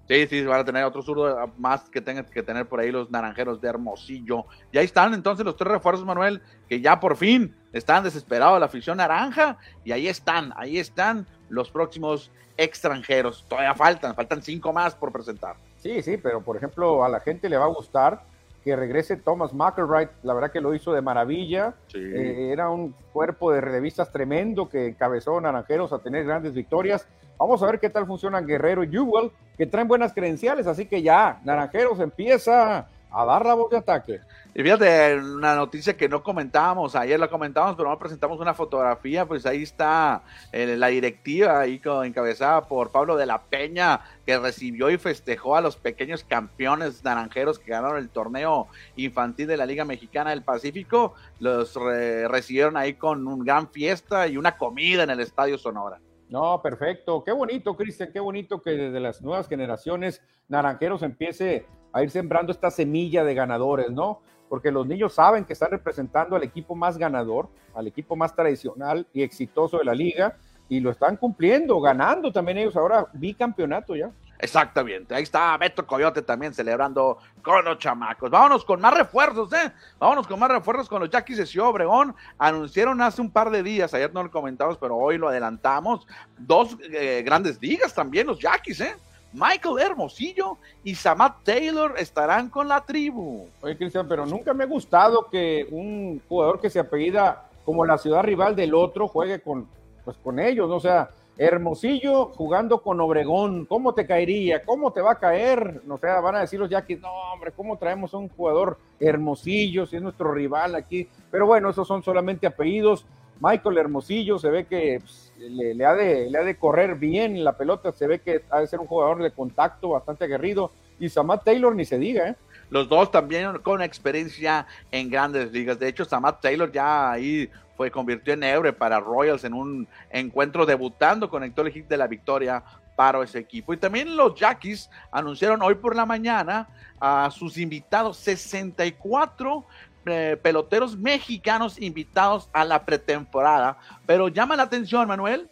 [0.07, 3.11] Sí, sí, van a tener otro zurdo más que tengan que tener por ahí los
[3.11, 4.44] naranjeros de Hermosillo.
[4.70, 8.66] Y ahí están entonces los tres refuerzos, Manuel, que ya por fin están desesperados la
[8.66, 9.57] afición naranja.
[9.83, 13.46] Y ahí están, ahí están los próximos extranjeros.
[13.48, 15.57] Todavía faltan, faltan cinco más por presentar.
[15.85, 18.23] Sí, sí, pero por ejemplo a la gente le va a gustar
[18.64, 23.53] que regrese Thomas McElwright, la verdad que lo hizo de maravilla, eh, era un cuerpo
[23.53, 27.07] de revistas tremendo que encabezó Naranjeros a tener grandes victorias.
[27.38, 31.03] Vamos a ver qué tal funcionan Guerrero y Jewell, que traen buenas credenciales, así que
[31.03, 34.20] ya, Naranjeros empieza a dar la voz de ataque.
[34.55, 39.27] Y fíjate, una noticia que no comentábamos, ayer la comentábamos, pero no presentamos una fotografía,
[39.27, 40.22] pues ahí está
[40.53, 45.61] eh, la directiva, ahí encabezada por Pablo de la Peña, que recibió y festejó a
[45.61, 51.14] los pequeños campeones naranjeros que ganaron el torneo infantil de la Liga Mexicana del Pacífico,
[51.40, 56.00] los recibieron ahí con una gran fiesta y una comida en el Estadio Sonora.
[56.29, 57.22] No, perfecto.
[57.22, 62.52] Qué bonito, Cristian, qué bonito que desde las nuevas generaciones naranjeros empiece a ir sembrando
[62.52, 64.20] esta semilla de ganadores, ¿no?
[64.48, 69.07] Porque los niños saben que están representando al equipo más ganador, al equipo más tradicional
[69.12, 70.37] y exitoso de la liga,
[70.68, 74.11] y lo están cumpliendo, ganando también ellos ahora bicampeonato ya.
[74.40, 78.28] Exactamente, ahí está Beto Coyote también celebrando con los chamacos.
[78.28, 79.72] Vámonos con más refuerzos, ¿eh?
[80.00, 82.14] Vámonos con más refuerzos con los Yaquis de Ciudad Obregón.
[82.38, 86.76] Anunciaron hace un par de días, ayer no lo comentamos, pero hoy lo adelantamos, dos
[86.90, 88.96] eh, grandes ligas también, los Yaquis, ¿eh?
[89.35, 93.49] Michael Hermosillo y Samat Taylor estarán con la tribu.
[93.62, 97.99] Oye, Cristian, pero nunca me ha gustado que un jugador que se apellida como la
[97.99, 99.66] ciudad rival del otro juegue con,
[100.05, 100.77] pues, con ellos, ¿no?
[100.77, 104.64] O sea, Hermosillo jugando con Obregón, ¿cómo te caería?
[104.64, 105.83] ¿Cómo te va a caer?
[105.85, 109.85] No sea, van a decir los Yaquis, no, hombre, ¿cómo traemos a un jugador Hermosillo
[109.85, 111.09] si es nuestro rival aquí?
[111.33, 113.05] Pero bueno, esos son solamente apellidos.
[113.40, 117.57] Michael Hermosillo se ve que pues, le, ha de, le ha de correr bien la
[117.57, 120.73] pelota, se ve que ha de ser un jugador de contacto bastante aguerrido.
[121.01, 122.37] Y Samat Taylor ni se diga, ¿eh?
[122.70, 125.79] Los dos también con experiencia en grandes ligas.
[125.79, 130.64] De hecho, Samat Taylor ya ahí fue convirtió en héroe para Royals en un encuentro
[130.64, 132.62] debutando, conectó el hit de la victoria
[132.97, 133.75] para ese equipo.
[133.75, 136.68] Y también los Jackies anunciaron hoy por la mañana
[137.01, 139.64] a sus invitados 64
[140.06, 143.78] eh, peloteros mexicanos invitados a la pretemporada.
[144.06, 145.48] Pero llama la atención, Manuel.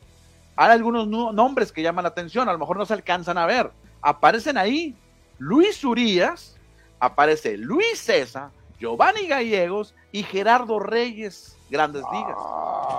[0.57, 3.71] Hay algunos nombres que llaman la atención, a lo mejor no se alcanzan a ver.
[4.03, 4.95] Aparecen ahí
[5.39, 6.57] Luis Urias,
[7.01, 12.37] aparece Luis César, Giovanni Gallegos y Gerardo Reyes, grandes ligas.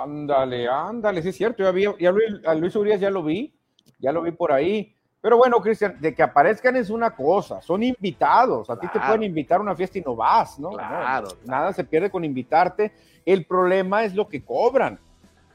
[0.02, 1.62] ándale, ándale, sí es cierto.
[1.62, 2.12] Ya
[2.46, 3.54] a Luis Urias ya lo vi,
[3.98, 4.93] ya lo vi por ahí.
[5.24, 8.68] Pero bueno, Cristian, de que aparezcan es una cosa, son invitados.
[8.68, 10.72] A ti te pueden invitar a una fiesta y no vas, ¿no?
[10.72, 12.92] Claro, Nada se pierde con invitarte.
[13.24, 14.98] El problema es lo que cobran.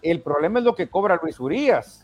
[0.02, 2.04] El problema es lo que cobra Luis Urias.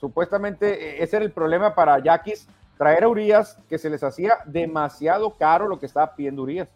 [0.00, 4.38] Supuestamente e, ese era el problema para Yaquis, traer a Urias, que se les hacía
[4.46, 6.68] demasiado caro lo que estaba pidiendo Urias.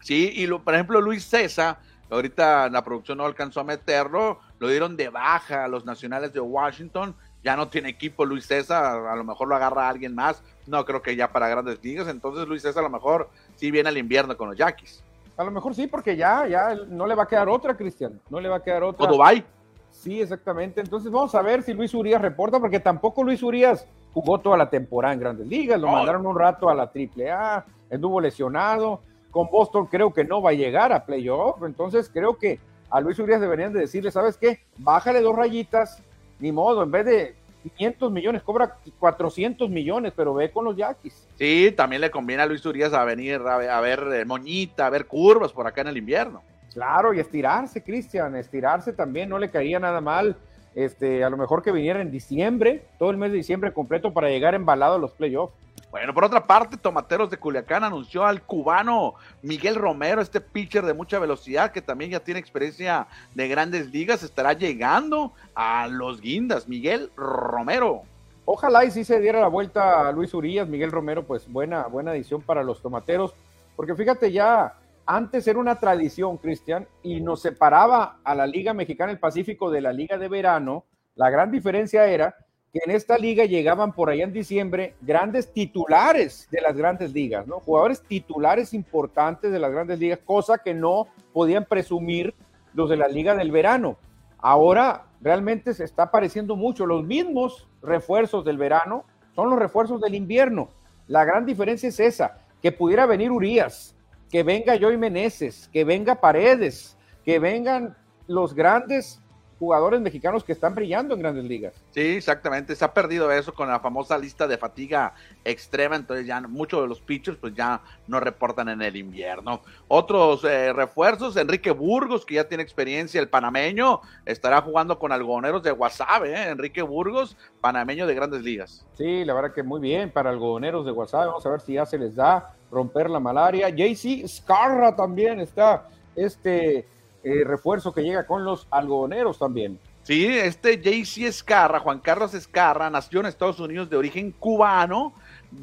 [0.00, 1.76] Sí, y lo, por ejemplo, Luis César,
[2.08, 6.38] ahorita la producción no alcanzó a meterlo, lo dieron de baja a los nacionales de
[6.38, 10.84] Washington ya no tiene equipo Luis César, a lo mejor lo agarra alguien más, no
[10.84, 13.98] creo que ya para grandes ligas, entonces Luis César a lo mejor sí viene al
[13.98, 15.02] invierno con los Yaquis.
[15.36, 18.40] A lo mejor sí, porque ya, ya no le va a quedar otra, Cristian, no
[18.40, 19.06] le va a quedar otra.
[19.06, 19.44] ¿O Dubai?
[19.90, 20.80] Sí, exactamente.
[20.80, 24.68] Entonces vamos a ver si Luis Urias reporta, porque tampoco Luis Urias jugó toda la
[24.68, 29.00] temporada en Grandes Ligas, lo mandaron un rato a la AAA, estuvo lesionado.
[29.30, 32.58] Con Boston creo que no va a llegar a playoff, entonces creo que
[32.90, 34.60] a Luis Urias deberían de decirle, ¿sabes qué?
[34.78, 36.02] Bájale dos rayitas,
[36.40, 41.28] ni modo, en vez de 500 millones, cobra 400 millones, pero ve con los Yaquis.
[41.36, 45.06] Sí, también le conviene a Luis Urias a venir a ver, eh, moñita, a ver
[45.06, 46.42] curvas por acá en el invierno.
[46.72, 50.36] Claro, y estirarse, Cristian, estirarse también no le caería nada mal.
[50.74, 54.28] Este, a lo mejor que viniera en diciembre, todo el mes de diciembre completo para
[54.28, 55.52] llegar embalado a los playoffs.
[55.90, 60.94] Bueno, por otra parte, Tomateros de Culiacán anunció al cubano Miguel Romero, este pitcher de
[60.94, 66.68] mucha velocidad que también ya tiene experiencia de grandes ligas, estará llegando a los guindas.
[66.68, 68.02] Miguel Romero.
[68.44, 72.14] Ojalá y si se diera la vuelta a Luis Urias, Miguel Romero, pues buena, buena
[72.14, 73.34] edición para los Tomateros,
[73.74, 74.74] porque fíjate ya,
[75.06, 79.80] antes era una tradición, Cristian, y nos separaba a la Liga Mexicana del Pacífico de
[79.80, 80.84] la Liga de Verano.
[81.16, 82.34] La gran diferencia era
[82.72, 87.46] que en esta liga llegaban por allá en diciembre grandes titulares de las grandes ligas,
[87.46, 87.60] ¿no?
[87.60, 92.34] Jugadores titulares importantes de las grandes ligas, cosa que no podían presumir
[92.74, 93.96] los de la liga del verano.
[94.38, 96.86] Ahora realmente se está apareciendo mucho.
[96.86, 99.04] Los mismos refuerzos del verano
[99.34, 100.68] son los refuerzos del invierno.
[101.08, 103.96] La gran diferencia es esa, que pudiera venir Urias,
[104.30, 107.96] que venga Joey Meneses, que venga Paredes, que vengan
[108.28, 109.20] los grandes
[109.60, 111.74] jugadores mexicanos que están brillando en grandes ligas.
[111.90, 112.74] Sí, exactamente.
[112.74, 115.12] Se ha perdido eso con la famosa lista de fatiga
[115.44, 119.60] extrema, entonces ya muchos de los pitchers pues ya no reportan en el invierno.
[119.86, 125.62] Otros eh, refuerzos, Enrique Burgos, que ya tiene experiencia, el panameño, estará jugando con algodoneros
[125.62, 126.48] de Guasave, ¿eh?
[126.48, 128.86] Enrique Burgos, panameño de grandes ligas.
[128.94, 131.84] Sí, la verdad que muy bien para algodoneros de Guasave, vamos a ver si ya
[131.84, 133.68] se les da romper la malaria.
[133.68, 136.86] JC Scarra también está, este
[137.22, 139.78] eh, refuerzo que llega con los algodoneros también.
[140.02, 145.12] Sí, este JC Escarra, Juan Carlos Escarra, nació en Estados Unidos de origen cubano,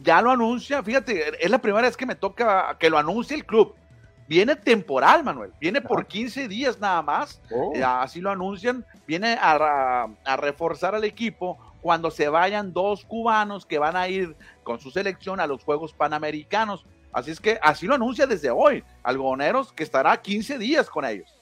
[0.04, 3.46] ya lo anuncia, fíjate, es la primera vez que me toca que lo anuncie el
[3.46, 3.74] club.
[4.28, 7.72] Viene temporal, Manuel, viene por 15 días nada más, oh.
[7.74, 13.66] eh, así lo anuncian, viene a, a reforzar al equipo cuando se vayan dos cubanos
[13.66, 16.86] que van a ir con su selección a los Juegos Panamericanos.
[17.14, 21.37] Así es que así lo anuncia desde hoy, algodoneros, que estará 15 días con ellos.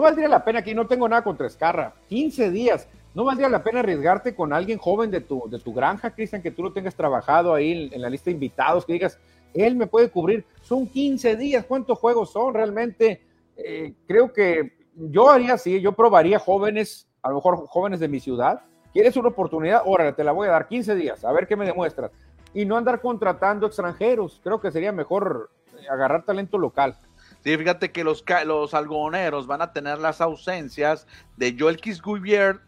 [0.00, 1.92] No valdría la pena aquí, no tengo nada contra Escarra.
[2.08, 2.88] 15 días.
[3.12, 6.50] ¿No valdría la pena arriesgarte con alguien joven de tu, de tu granja, Cristian, que
[6.50, 9.18] tú lo tengas trabajado ahí en, la lista de invitados, que digas,
[9.52, 10.46] él me puede cubrir?
[10.62, 13.20] Son 15 días, ¿cuántos juegos son realmente?
[13.58, 18.20] Eh, creo que yo haría así, yo probaría jóvenes, a lo mejor jóvenes de mi
[18.20, 18.62] ciudad.
[18.94, 19.82] ¿Quieres una oportunidad?
[19.84, 22.10] Órale, te la voy a dar 15 días, a ver qué me demuestras.
[22.54, 24.40] Y no andar contratando extranjeros.
[24.42, 25.50] Creo que sería mejor
[25.90, 26.96] agarrar talento local.
[27.42, 32.60] Sí, fíjate que los, los algodoneros van a tener las ausencias de Joel Kiss Gubert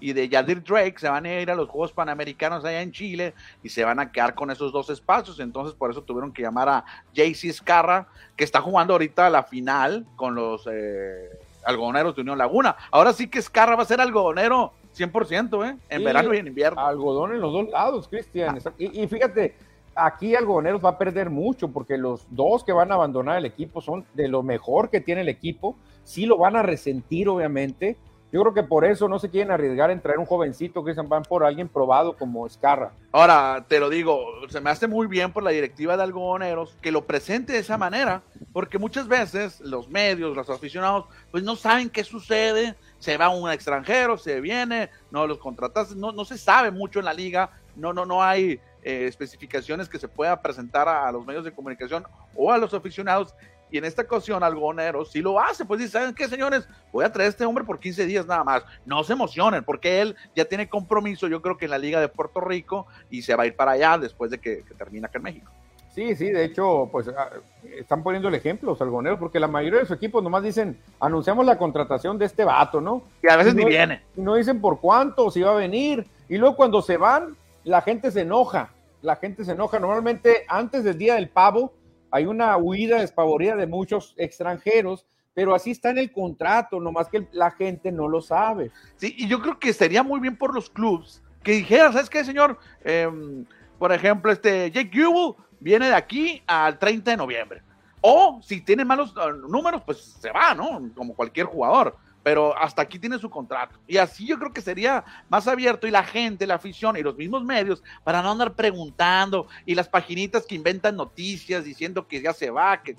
[0.00, 3.34] y de Yadir Drake se van a ir a los Juegos Panamericanos allá en Chile
[3.62, 5.38] y se van a quedar con esos dos espacios.
[5.38, 6.84] Entonces, por eso tuvieron que llamar a
[7.14, 11.28] JC Escarra, que está jugando ahorita la final con los eh,
[11.64, 12.76] algodoneros de Unión Laguna.
[12.90, 15.78] Ahora sí que Escarra va a ser algodonero 100%, ¿eh?
[15.88, 16.84] En verano y en invierno.
[16.84, 18.58] Algodón en los dos lados, Cristian.
[18.78, 19.54] y fíjate,
[19.94, 23.80] aquí Algodoneros va a perder mucho porque los dos que van a abandonar el equipo
[23.80, 25.76] son de lo mejor que tiene el equipo.
[26.04, 27.96] Sí lo van a resentir, obviamente.
[28.32, 31.02] Yo creo que por eso no se quieren arriesgar en traer un jovencito que se
[31.02, 32.92] van por alguien probado como Escarra.
[33.12, 36.90] Ahora, te lo digo, se me hace muy bien por la directiva de algodoneros que
[36.90, 38.22] lo presente de esa manera,
[38.54, 43.50] porque muchas veces los medios, los aficionados, pues no saben qué sucede, se va un
[43.50, 47.92] extranjero, se viene, no los contratas, no, no se sabe mucho en la liga, no,
[47.92, 52.50] no, no hay eh, especificaciones que se pueda presentar a, los medios de comunicación o
[52.50, 53.34] a los aficionados.
[53.70, 56.68] Y en esta ocasión, Algonero si lo hace, pues dice, ¿saben qué, señores?
[56.92, 58.64] Voy a traer a este hombre por 15 días nada más.
[58.84, 62.08] No se emocionen, porque él ya tiene compromiso, yo creo que en la Liga de
[62.08, 65.22] Puerto Rico, y se va a ir para allá después de que, termine acá en
[65.22, 65.50] México.
[65.94, 67.30] Sí, sí, de hecho, pues ah,
[67.78, 71.46] están poniendo el ejemplo, los algoneros, porque la mayoría de sus equipos nomás dicen, anunciamos
[71.46, 73.04] la contratación de este vato, ¿no?
[73.22, 74.02] Y a veces ni viene.
[74.16, 76.06] Y no dicen por cuánto, si va a venir.
[76.28, 79.78] Y luego cuando se van, la gente se enoja, la gente se enoja.
[79.78, 81.74] Normalmente antes del Día del Pavo
[82.10, 87.26] hay una huida despavorida de muchos extranjeros, pero así está en el contrato, nomás que
[87.32, 88.70] la gente no lo sabe.
[88.96, 92.24] Sí, y yo creo que sería muy bien por los clubs que dijeran, ¿sabes qué,
[92.24, 92.58] señor?
[92.84, 93.44] Em,
[93.78, 97.62] por ejemplo, este Jake Jubel viene de aquí al 30 de noviembre.
[98.00, 100.90] O si tiene malos ah, números, pues se va, ¿no?
[100.94, 103.78] Como cualquier jugador pero hasta aquí tiene su contrato.
[103.86, 107.16] Y así yo creo que sería más abierto y la gente, la afición y los
[107.16, 112.32] mismos medios para no andar preguntando y las paginitas que inventan noticias diciendo que ya
[112.32, 112.96] se va, que,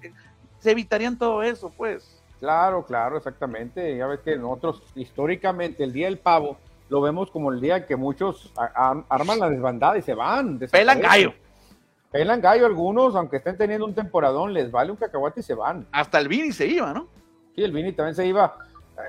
[0.59, 2.21] se evitarían todo eso, pues.
[2.39, 3.97] Claro, claro, exactamente.
[3.97, 6.57] Ya ves que nosotros históricamente el Día del Pavo
[6.89, 10.59] lo vemos como el día que muchos arman la desbandada y se van.
[10.59, 11.33] Pelan gallo.
[12.11, 15.87] Pelan gallo algunos, aunque estén teniendo un temporadón, les vale un cacahuate y se van.
[15.91, 17.07] Hasta el Vini se iba, ¿no?
[17.55, 18.55] Sí, el Vini también se iba.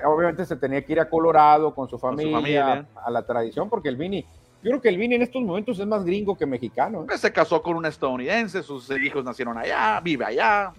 [0.05, 3.97] Obviamente se tenía que ir a Colorado con su familia, a la tradición, porque el
[3.97, 4.23] Vini,
[4.63, 7.01] yo creo que el Vini en estos momentos es más gringo que mexicano.
[7.01, 7.05] ¿eh?
[7.07, 10.73] Pues se casó con un estadounidense, sus hijos nacieron allá, vive allá.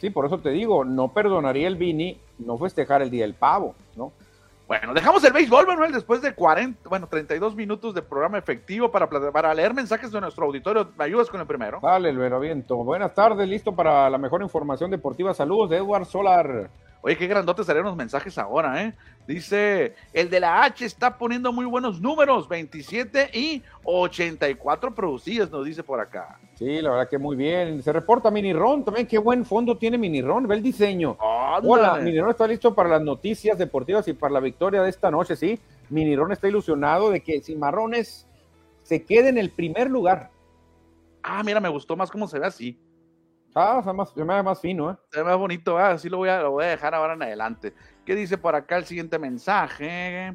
[0.00, 0.10] sí.
[0.10, 4.12] por eso te digo, no perdonaría el Vini no festejar el Día del Pavo, ¿no?
[4.66, 9.06] Bueno, dejamos el béisbol, Manuel, después de 40, bueno, 32 minutos de programa efectivo para,
[9.06, 10.88] para leer mensajes de nuestro auditorio.
[10.96, 11.78] ¿Me ayudas con el primero?
[11.82, 12.76] Dale, el Viento.
[12.76, 15.34] Buenas tardes, listo para la mejor información deportiva.
[15.34, 16.70] Saludos de Edward Solar.
[17.04, 18.94] Oye, qué grandotes salieron los mensajes ahora, ¿eh?
[19.26, 25.66] Dice, el de la H está poniendo muy buenos números, 27 y 84 producidos, nos
[25.66, 26.38] dice por acá.
[26.54, 27.82] Sí, la verdad que muy bien.
[27.82, 31.16] Se reporta Miniron también, qué buen fondo tiene Miniron, ve el diseño.
[31.18, 35.34] Hola, Miniron está listo para las noticias deportivas y para la victoria de esta noche,
[35.34, 35.58] ¿sí?
[35.90, 38.28] Miniron está ilusionado de que Cimarrones
[38.84, 40.30] se quede en el primer lugar.
[41.20, 42.78] Ah, mira, me gustó más cómo se ve así.
[43.54, 44.96] Ah, se, más, se me ve más fino, ¿eh?
[45.10, 47.22] Se ve más bonito, ah, así lo voy, a, lo voy a dejar ahora en
[47.22, 47.74] adelante.
[48.04, 50.34] ¿Qué dice por acá el siguiente mensaje?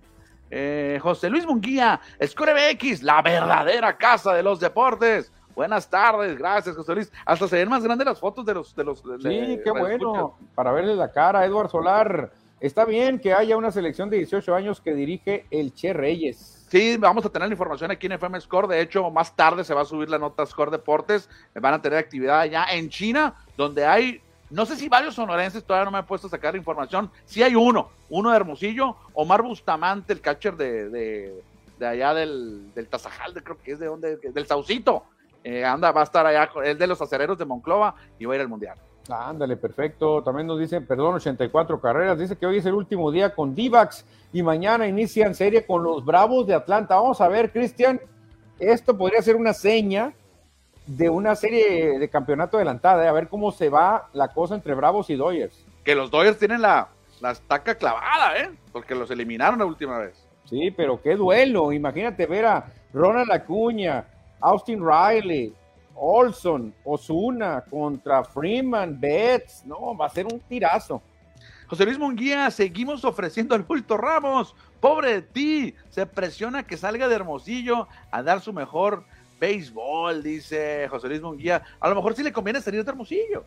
[0.50, 5.32] Eh, José Luis Munguía, Score BX, la verdadera casa de los deportes.
[5.56, 7.12] Buenas tardes, gracias José Luis.
[7.26, 8.76] Hasta se ven más grandes las fotos de los...
[8.76, 12.32] De los sí, qué bueno, para verle la cara Eduardo Solar.
[12.60, 16.57] Está bien que haya una selección de 18 años que dirige el Che Reyes.
[16.70, 18.68] Sí, vamos a tener la información aquí en FM Score.
[18.68, 21.30] De hecho, más tarde se va a subir la nota Score Deportes.
[21.56, 25.86] Van a tener actividad allá en China, donde hay, no sé si varios sonorenses, todavía
[25.86, 27.10] no me he puesto a sacar información.
[27.26, 32.88] Sí hay uno, uno de Hermosillo, Omar Bustamante, el catcher de, de, allá del, del
[32.88, 35.06] Tazajal, creo que es de donde, del Saucito.
[35.46, 38.36] Eh, anda, va a estar allá, el de los acereros de Monclova y va a
[38.36, 38.78] ir al Mundial.
[39.10, 40.22] Ándale, perfecto.
[40.24, 42.20] También nos dicen, perdón, 84 carreras.
[42.20, 46.04] Dice que hoy es el último día con Divax y mañana inician serie con los
[46.04, 46.96] Bravos de Atlanta.
[46.96, 48.00] Vamos a ver, Cristian,
[48.60, 50.14] esto podría ser una seña
[50.86, 53.08] de una serie de campeonato adelantada, ¿eh?
[53.10, 55.66] a ver cómo se va la cosa entre Bravos y Dodgers.
[55.84, 56.88] Que los Dodgers tienen la,
[57.20, 58.50] la estaca clavada, ¿eh?
[58.72, 60.26] Porque los eliminaron la última vez.
[60.46, 61.74] Sí, pero qué duelo.
[61.74, 64.06] Imagínate ver a Ronald Acuña,
[64.40, 65.54] Austin Riley,
[66.00, 71.02] Olson, Osuna contra Freeman, Betts, no, va a ser un tirazo.
[71.68, 74.56] José Luis Munguía, seguimos ofreciendo al bulto Ramos.
[74.80, 79.04] Pobre de ti, se presiona que salga de Hermosillo a dar su mejor
[79.40, 81.64] béisbol, dice José Luis Munguía.
[81.80, 83.44] A lo mejor sí le conviene salir de Hermosillo.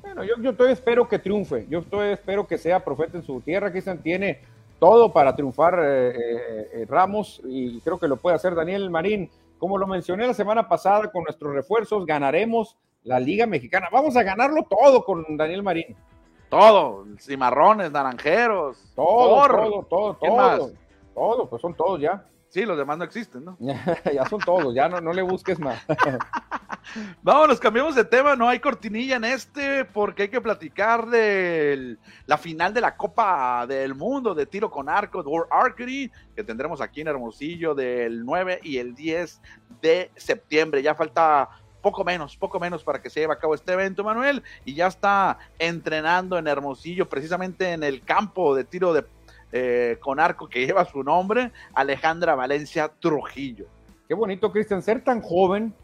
[0.00, 1.66] Bueno, yo, yo todavía espero que triunfe.
[1.68, 3.70] Yo todavía espero que sea profeta en su tierra.
[3.70, 4.40] Cristian tiene
[4.78, 9.30] todo para triunfar eh, eh, eh, Ramos y creo que lo puede hacer Daniel Marín.
[9.60, 13.88] Como lo mencioné la semana pasada, con nuestros refuerzos ganaremos la Liga Mexicana.
[13.92, 15.94] Vamos a ganarlo todo con Daniel Marín.
[16.48, 20.72] Todo, cimarrones, naranjeros, todo, todo, todo, todo,
[21.14, 22.24] todo, pues son todos ya.
[22.48, 23.56] Sí, los demás no existen, ¿no?
[23.60, 25.78] ya son todos, ya no, no le busques más.
[27.22, 32.38] Vámonos, cambiamos de tema, no hay cortinilla en este porque hay que platicar de la
[32.38, 37.00] final de la Copa del Mundo de tiro con arco, World Archery, que tendremos aquí
[37.00, 39.40] en Hermosillo del 9 y el 10
[39.82, 40.82] de septiembre.
[40.82, 41.48] Ya falta
[41.80, 44.86] poco menos, poco menos para que se lleve a cabo este evento, Manuel, y ya
[44.86, 49.04] está entrenando en Hermosillo, precisamente en el campo de tiro de
[49.52, 53.66] eh, con arco que lleva su nombre, Alejandra Valencia Trujillo.
[54.06, 55.74] Qué bonito, Cristian, ser tan joven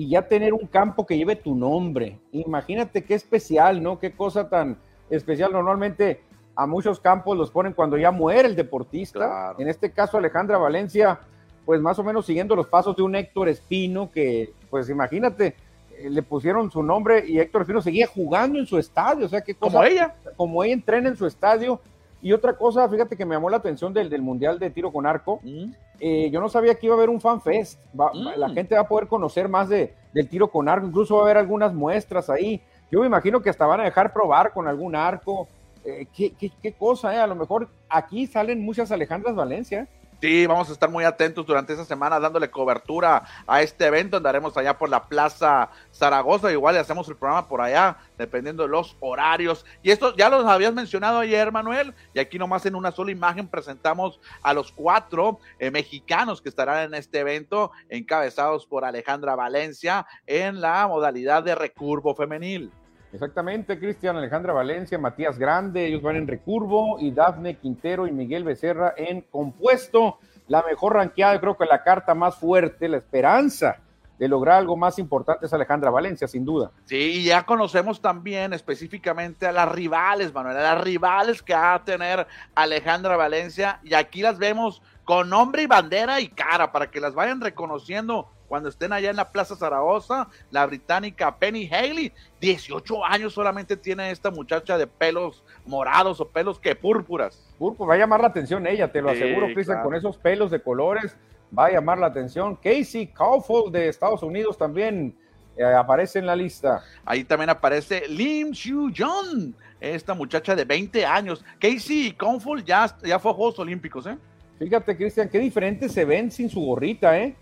[0.00, 2.18] y ya tener un campo que lleve tu nombre.
[2.32, 3.98] Imagínate qué especial, ¿no?
[3.98, 4.78] Qué cosa tan
[5.10, 5.52] especial.
[5.52, 6.22] Normalmente
[6.56, 9.54] a muchos campos los ponen cuando ya muere el deportista.
[9.58, 11.20] En este caso, Alejandra Valencia,
[11.66, 15.54] pues más o menos siguiendo los pasos de un Héctor Espino, que, pues imagínate,
[15.98, 19.26] eh, le pusieron su nombre y Héctor Espino seguía jugando en su estadio.
[19.26, 19.70] O sea, qué cosa.
[19.70, 20.14] Como ella.
[20.34, 21.78] Como ella entrena en su estadio
[22.22, 25.04] y otra cosa, fíjate que me llamó la atención del, del Mundial de Tiro con
[25.04, 25.40] Arco.
[25.42, 25.72] Mm.
[26.00, 27.78] Eh, yo no sabía que iba a haber un fan fest.
[27.94, 28.54] La mm.
[28.54, 30.86] gente va a poder conocer más de, del tiro con arco.
[30.86, 32.62] Incluso va a haber algunas muestras ahí.
[32.90, 35.46] Yo me imagino que hasta van a dejar probar con algún arco.
[35.84, 37.18] Eh, ¿qué, qué, qué, cosa, eh?
[37.18, 39.88] A lo mejor aquí salen muchas Alejandras Valencia.
[40.20, 44.18] Sí, vamos a estar muy atentos durante esa semana dándole cobertura a este evento.
[44.18, 48.68] Andaremos allá por la Plaza Zaragoza, igual le hacemos el programa por allá, dependiendo de
[48.68, 49.64] los horarios.
[49.82, 53.48] Y esto ya los habías mencionado ayer, Manuel, y aquí nomás en una sola imagen
[53.48, 60.06] presentamos a los cuatro eh, mexicanos que estarán en este evento, encabezados por Alejandra Valencia
[60.26, 62.70] en la modalidad de recurvo femenil.
[63.12, 68.44] Exactamente, Cristian Alejandra Valencia, Matías Grande, ellos van en recurvo y Dafne Quintero y Miguel
[68.44, 70.18] Becerra en compuesto.
[70.46, 73.78] La mejor ranqueada, creo que la carta más fuerte, la esperanza
[74.20, 76.70] de lograr algo más importante es Alejandra Valencia, sin duda.
[76.84, 81.74] Sí, y ya conocemos también específicamente a las rivales, Manuel, a las rivales que va
[81.74, 86.90] a tener Alejandra Valencia, y aquí las vemos con nombre y bandera y cara para
[86.90, 92.12] que las vayan reconociendo cuando estén allá en la Plaza Zaragoza, la británica Penny Haley,
[92.40, 97.48] 18 años solamente tiene esta muchacha de pelos morados o pelos que púrpuras.
[97.60, 100.60] Púrpura, va a llamar la atención ella, te lo aseguro, Cristian, con esos pelos de
[100.60, 101.16] colores,
[101.56, 102.56] va a llamar la atención.
[102.56, 105.14] Casey Caulfield de Estados Unidos también
[105.56, 106.82] eh, aparece en la lista.
[107.04, 111.44] Ahí también aparece Lim Xiu Jong, esta muchacha de 20 años.
[111.60, 114.18] Casey Caulfield ya, ya fue a Juegos Olímpicos, ¿eh?
[114.58, 117.36] Fíjate, Cristian, qué diferentes se ven sin su gorrita, ¿eh?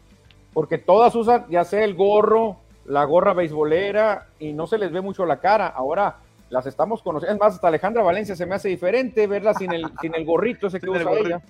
[0.53, 5.01] Porque todas usan ya sea el gorro, la gorra beisbolera y no se les ve
[5.01, 5.67] mucho la cara.
[5.67, 6.17] Ahora
[6.51, 7.35] las estamos conociendo.
[7.35, 10.67] Es más, hasta Alejandra Valencia se me hace diferente verla sin el, sin el gorrito
[10.67, 11.43] ese que usa ella.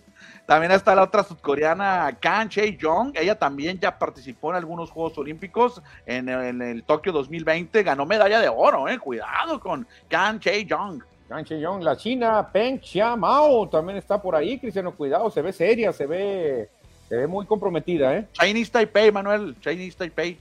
[0.46, 3.12] También está la otra sudcoreana, Kan Chae-jong.
[3.14, 7.82] Ella también ya participó en algunos Juegos Olímpicos en, el Tokio 2020.
[7.82, 8.98] Ganó medalla de oro, eh.
[8.98, 11.02] Cuidado con Kan Chae-jong.
[11.28, 12.80] Kan Chae-jong, la china Peng
[13.18, 14.94] Mao también está por ahí, Cristiano.
[14.94, 16.70] Cuidado, se ve seria, se ve
[17.08, 18.28] se ve muy comprometida, ¿eh?
[18.32, 19.56] Chinese Taipei, Manuel.
[19.60, 20.38] Chinese Taipei.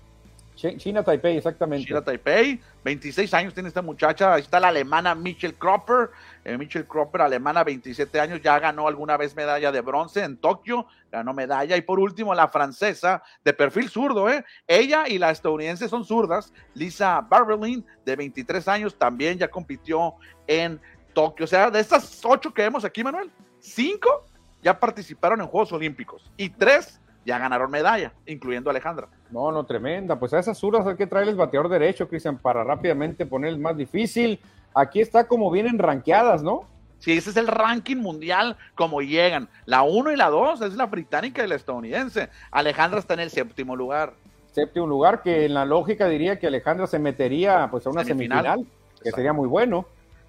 [0.58, 1.86] China Taipei, exactamente.
[1.86, 4.34] China Taipei, 26 años tiene esta muchacha.
[4.34, 6.10] Ahí está la alemana Michelle Cropper.
[6.44, 10.88] Eh, Michelle Cropper, alemana, 27 años, ya ganó alguna vez medalla de bronce en Tokio,
[11.12, 11.78] ganó medalla.
[11.78, 14.44] Y por último, la francesa, de perfil zurdo, ¿eh?
[14.66, 16.52] Ella y la estadounidense son zurdas.
[16.74, 20.16] Lisa Barberlin, de 23 años, también ya compitió
[20.48, 20.80] en
[21.14, 21.44] Tokio.
[21.44, 24.26] O sea, de estas ocho que vemos aquí, Manuel, cinco
[24.62, 29.10] ya participaron en Juegos Olímpicos y tres ya ganaron medalla, incluyendo Alejandra.
[29.32, 30.18] No, no, tremenda.
[30.18, 34.40] Pues a esas suras hay que traerles bateador derecho, Cristian, para rápidamente poner más difícil.
[34.74, 36.62] Aquí está como vienen ranqueadas, ¿no?
[37.00, 39.50] Sí, ese es el ranking mundial, como llegan.
[39.66, 42.30] La 1 y la 2 es la británica y la estadounidense.
[42.50, 44.14] Alejandra está en el séptimo lugar.
[44.54, 48.66] Séptimo lugar, que en la lógica diría que Alejandra se metería pues a una semifinal
[49.04, 49.86] que sería muy bueno.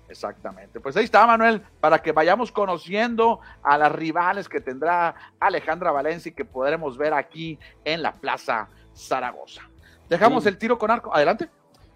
[0.09, 0.81] Exactamente.
[0.81, 6.31] Pues ahí está, Manuel, para que vayamos conociendo a las rivales que tendrá Alejandra Valencia
[6.31, 9.63] y que podremos ver aquí en la Plaza Zaragoza.
[10.09, 11.15] Dejamos el tiro con arco.
[11.15, 11.49] Adelante.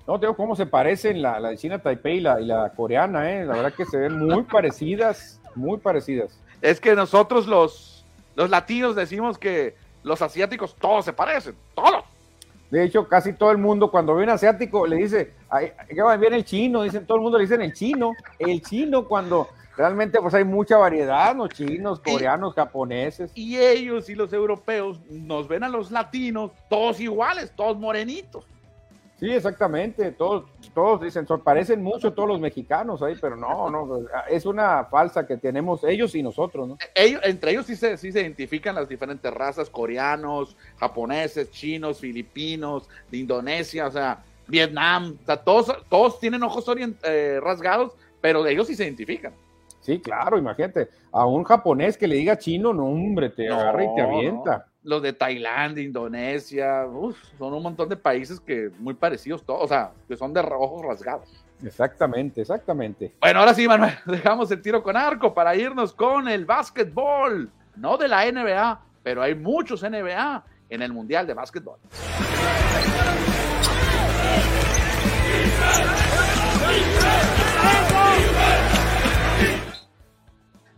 [0.07, 3.45] No, tengo cómo se parecen la, la China Taipei y la, y la coreana, ¿eh?
[3.45, 6.39] La verdad que se ven muy parecidas, muy parecidas.
[6.61, 8.05] Es que nosotros los,
[8.35, 12.02] los latinos decimos que los asiáticos todos se parecen, todos.
[12.73, 15.35] De hecho, casi todo el mundo cuando ve un asiático le dice,
[15.91, 19.07] que va bien el chino, dicen, todo el mundo le dicen el chino, el chino
[19.07, 23.31] cuando realmente pues hay mucha variedad, los chinos, coreanos, japoneses.
[23.35, 28.47] Y ellos y los europeos nos ven a los latinos todos iguales, todos morenitos.
[29.23, 30.11] Sí, exactamente.
[30.11, 35.25] Todos, todos dicen, parecen mucho todos los mexicanos ahí, pero no, no, es una falsa
[35.29, 36.77] que tenemos ellos y nosotros, ¿no?
[36.93, 42.89] Ellos, entre ellos sí se, sí se identifican las diferentes razas, coreanos, japoneses, chinos, filipinos,
[43.13, 46.65] de Indonesia, o sea, Vietnam, o sea, todos, todos tienen ojos
[47.05, 49.33] eh, rasgados, pero ellos sí se identifican.
[49.83, 53.95] Sí, claro, imagínate, a un japonés que le diga chino, no, hombre, te agarra y
[53.95, 56.85] te avienta los de Tailandia, Indonesia,
[57.39, 60.85] son un montón de países que muy parecidos todos, o sea, que son de ojos
[60.85, 61.29] rasgados.
[61.65, 63.15] Exactamente, exactamente.
[63.21, 67.97] Bueno, ahora sí, Manuel, dejamos el tiro con arco para irnos con el básquetbol, no
[67.97, 71.79] de la NBA, pero hay muchos NBA en el Mundial de Básquetbol.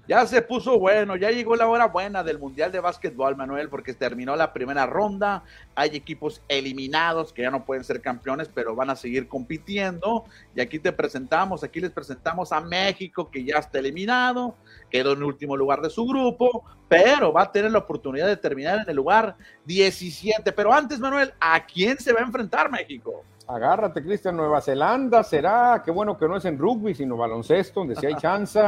[0.06, 3.94] Ya se puso bueno, ya llegó la hora buena del Mundial de Básquetbol, Manuel, porque
[3.94, 5.44] terminó la primera ronda.
[5.74, 10.26] Hay equipos eliminados que ya no pueden ser campeones, pero van a seguir compitiendo.
[10.54, 14.56] Y aquí te presentamos, aquí les presentamos a México, que ya está eliminado,
[14.90, 18.80] quedó en último lugar de su grupo, pero va a tener la oportunidad de terminar
[18.80, 20.52] en el lugar 17.
[20.52, 23.24] Pero antes, Manuel, ¿a quién se va a enfrentar México?
[23.46, 27.94] Agárrate, Cristian, Nueva Zelanda será, qué bueno que no es en rugby, sino baloncesto, donde
[27.96, 28.60] sí hay chance.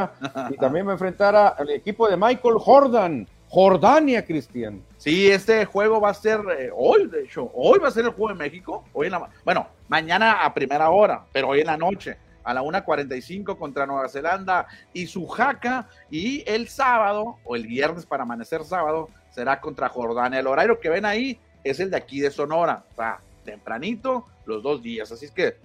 [0.51, 4.83] y también va a enfrentar al equipo de Michael Jordan, Jordania, Cristian.
[4.97, 8.11] Sí, este juego va a ser eh, hoy, de hecho, hoy va a ser el
[8.11, 11.77] juego de México, hoy en la, bueno, mañana a primera hora, pero hoy en la
[11.77, 17.65] noche, a la 1.45 contra Nueva Zelanda y su jaca, y el sábado, o el
[17.65, 20.39] viernes para amanecer sábado, será contra Jordania.
[20.39, 24.63] El horario que ven ahí es el de aquí de Sonora, o sea, tempranito, los
[24.63, 25.11] dos días.
[25.11, 25.55] Así es que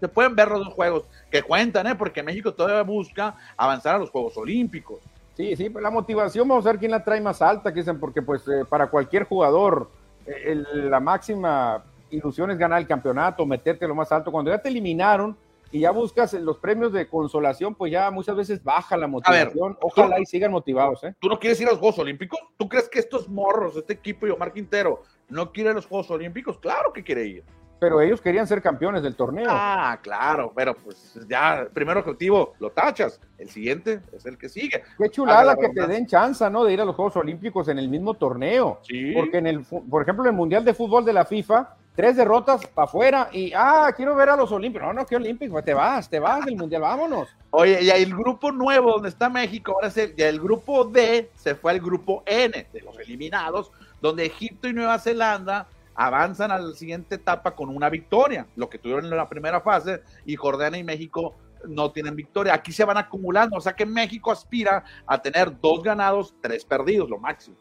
[0.00, 1.94] se pueden ver los dos juegos que cuentan, ¿eh?
[1.94, 5.00] porque México todavía busca avanzar a los Juegos Olímpicos.
[5.36, 8.46] Sí, sí, la motivación, vamos a ver quién la trae más alta, dicen, porque pues
[8.46, 9.90] eh, para cualquier jugador
[10.26, 14.30] eh, la máxima ilusión es ganar el campeonato, meterte lo más alto.
[14.30, 15.36] Cuando ya te eliminaron
[15.72, 19.76] y ya buscas los premios de consolación, pues ya muchas veces baja la motivación.
[19.80, 21.02] Ojalá y sigan motivados.
[21.02, 21.14] ¿eh?
[21.18, 22.38] ¿Tú no quieres ir a los Juegos Olímpicos?
[22.56, 26.58] ¿Tú crees que estos morros, este equipo y Omar Quintero, no quiere los Juegos Olímpicos?
[26.58, 27.44] Claro que quiere ir
[27.84, 29.46] pero ellos querían ser campeones del torneo.
[29.50, 34.82] Ah, claro, pero pues ya, primer objetivo, lo tachas, el siguiente es el que sigue.
[34.96, 36.64] Qué chulada que te den chance, ¿no?
[36.64, 38.80] De ir a los Juegos Olímpicos en el mismo torneo.
[38.84, 39.12] Sí.
[39.12, 42.66] Porque en el, por ejemplo, en el Mundial de Fútbol de la FIFA, tres derrotas
[42.68, 44.88] para afuera y, ah, quiero ver a los Olímpicos.
[44.88, 47.28] No, no, qué Olímpicos, te vas, te vas del Mundial, vámonos.
[47.50, 51.54] Oye, y el grupo nuevo donde está México, ahora es el, el grupo D se
[51.54, 53.70] fue al grupo N de los eliminados,
[54.00, 58.78] donde Egipto y Nueva Zelanda avanzan a la siguiente etapa con una victoria, lo que
[58.78, 61.34] tuvieron en la primera fase, y Jordania y México
[61.68, 62.54] no tienen victoria.
[62.54, 67.08] Aquí se van acumulando, o sea que México aspira a tener dos ganados, tres perdidos,
[67.08, 67.56] lo máximo.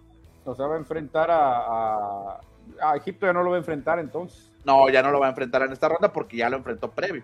[0.45, 2.39] O sea, va a enfrentar a,
[2.81, 4.51] a, Egipto, ya no lo va a enfrentar entonces.
[4.65, 7.23] No, ya no lo va a enfrentar en esta ronda porque ya lo enfrentó previo.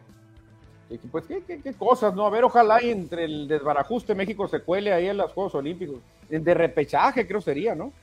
[1.11, 2.25] Pues qué, qué, cosas, ¿no?
[2.25, 5.99] A ver, ojalá entre el desbarajuste México se cuele ahí en los Juegos Olímpicos.
[6.29, 7.93] De repechaje creo sería, ¿no?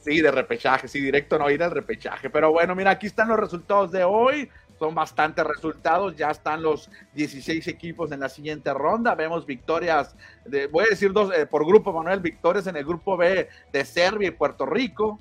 [0.00, 2.30] Sí, de repechaje, sí, directo no ir al repechaje.
[2.30, 4.48] Pero bueno, mira, aquí están los resultados de hoy.
[4.78, 6.16] Son bastantes resultados.
[6.16, 9.14] Ya están los 16 equipos en la siguiente ronda.
[9.14, 13.18] Vemos victorias, de, voy a decir dos eh, por grupo, Manuel, victorias en el grupo
[13.18, 15.20] B de Serbia y Puerto Rico.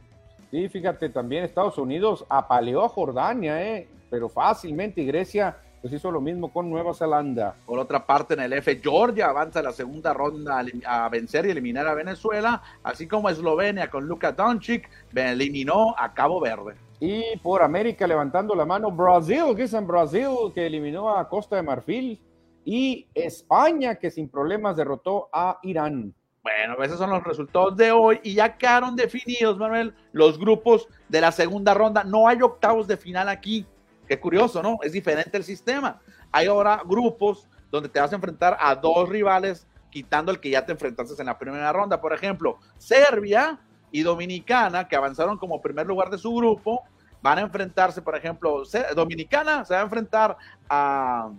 [0.49, 3.87] Sí, fíjate, también Estados Unidos apaleó a Jordania, ¿eh?
[4.09, 5.01] pero fácilmente.
[5.01, 7.55] Y Grecia pues hizo lo mismo con Nueva Zelanda.
[7.65, 11.51] Por otra parte, en el F, Georgia avanza a la segunda ronda a vencer y
[11.51, 16.75] eliminar a Venezuela, así como Eslovenia con Luka Doncic eliminó a Cabo Verde.
[16.99, 21.55] Y por América levantando la mano Brasil, que es en Brasil, que eliminó a Costa
[21.55, 22.21] de Marfil,
[22.65, 26.13] y España, que sin problemas derrotó a Irán.
[26.43, 31.21] Bueno, esos son los resultados de hoy y ya quedaron definidos, Manuel, los grupos de
[31.21, 32.03] la segunda ronda.
[32.03, 33.65] No hay octavos de final aquí.
[34.09, 34.79] Qué curioso, ¿no?
[34.81, 36.01] Es diferente el sistema.
[36.31, 40.65] Hay ahora grupos donde te vas a enfrentar a dos rivales, quitando el que ya
[40.65, 42.01] te enfrentaste en la primera ronda.
[42.01, 43.59] Por ejemplo, Serbia
[43.91, 46.81] y Dominicana, que avanzaron como primer lugar de su grupo,
[47.21, 48.63] van a enfrentarse, por ejemplo,
[48.95, 50.35] Dominicana se va a enfrentar
[50.67, 51.29] a,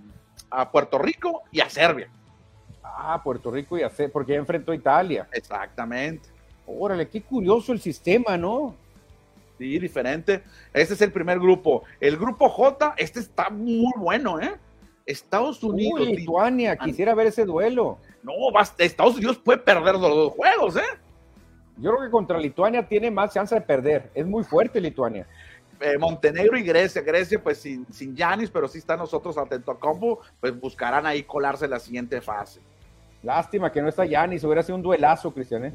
[0.70, 2.08] Puerto Rico y a Serbia.
[2.84, 5.28] Ah, Puerto Rico y a Serbia, porque ya enfrentó a Italia.
[5.32, 6.28] Exactamente.
[6.68, 8.76] Órale, qué curioso el sistema, ¿no?
[9.60, 10.42] Sí, diferente.
[10.72, 11.84] Este es el primer grupo.
[12.00, 14.54] El grupo J, este está muy bueno, ¿eh?
[15.04, 16.00] Estados Unidos.
[16.00, 17.98] Uy, Lituania, quisiera ver ese duelo.
[18.22, 18.32] No,
[18.78, 20.98] Estados Unidos puede perder los dos juegos, ¿eh?
[21.76, 24.10] Yo creo que contra Lituania tiene más chance de perder.
[24.14, 25.26] Es muy fuerte Lituania.
[25.78, 27.02] Eh, Montenegro y Grecia.
[27.02, 31.22] Grecia, pues sin, sin Yanis, pero sí están nosotros atento a combo, pues buscarán ahí
[31.24, 32.62] colarse en la siguiente fase.
[33.22, 35.74] Lástima que no está Yanis, hubiera sido un duelazo, Cristian, ¿eh?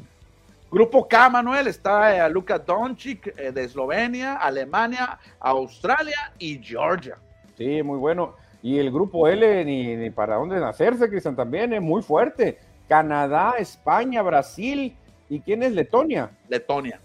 [0.70, 7.18] Grupo K, Manuel, está eh, Luka Doncic eh, de Eslovenia, Alemania, Australia y Georgia.
[7.56, 8.34] Sí, muy bueno.
[8.62, 12.58] Y el grupo L, ni, para dónde nacerse, Cristian, también es muy fuerte.
[12.88, 14.96] Canadá, España, Brasil.
[15.28, 16.30] ¿Y quién es Letonia?
[16.48, 17.00] Letonia.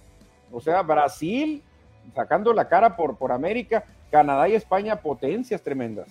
[0.52, 1.64] O sea, Brasil
[2.16, 6.08] sacando la cara por, por América, Canadá y España potencias tremendas.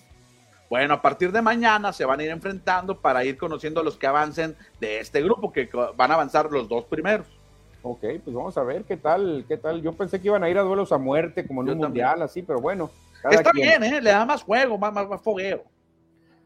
[0.69, 3.97] Bueno, a partir de mañana se van a ir enfrentando para ir conociendo a los
[3.97, 7.27] que avancen de este grupo, que van a avanzar los dos primeros.
[7.83, 9.81] Ok, pues vamos a ver qué tal, qué tal.
[9.81, 12.41] Yo pensé que iban a ir a duelos a muerte, como en un mundial, así,
[12.41, 12.89] pero bueno.
[13.29, 14.01] Está bien, ¿eh?
[14.01, 15.63] Le da más juego, más, más, más fogueo.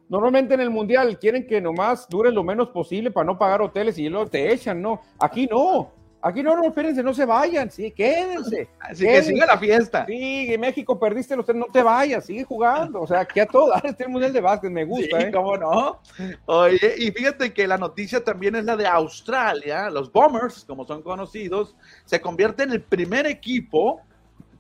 [0.08, 3.98] Normalmente en el mundial quieren que nomás dure lo menos posible para no pagar hoteles
[3.98, 5.02] y luego te echan, ¿no?
[5.20, 5.92] Aquí no.
[6.26, 8.68] Aquí no, no, espérense, no se vayan, sí, quédense.
[8.80, 10.08] Así que siga la fiesta.
[10.08, 13.04] Sí, en México perdiste, usted no te vayas, sigue jugando.
[13.04, 15.20] O sea, aquí a todo dar este mundial de básquet, me gusta.
[15.20, 15.32] Sí, ¿eh?
[15.32, 16.02] cómo no.
[16.48, 21.04] Oye, y fíjate que la noticia también es la de Australia, los Bombers, como son
[21.04, 24.02] conocidos, se convierte en el primer equipo,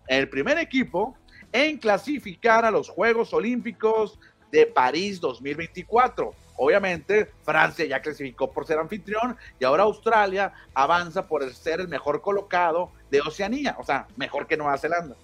[0.07, 1.17] el primer equipo
[1.51, 4.19] en clasificar a los Juegos Olímpicos
[4.51, 11.47] de París 2024 Obviamente, Francia ya clasificó por ser anfitrión y ahora Australia avanza por
[11.53, 15.15] ser el mejor colocado de Oceanía, o sea, mejor que Nueva Zelanda.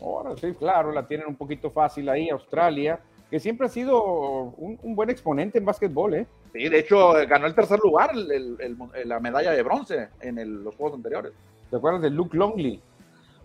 [0.00, 4.94] Ahora sí, claro, la tienen un poquito fácil ahí, Australia, que siempre ha sido un,
[4.94, 6.26] buen exponente en básquetbol, ¿eh?
[6.52, 11.32] Sí, de hecho, ganó el tercer lugar, la medalla de bronce en los juegos anteriores.
[11.70, 12.80] ¿Te acuerdas de Luke Longley?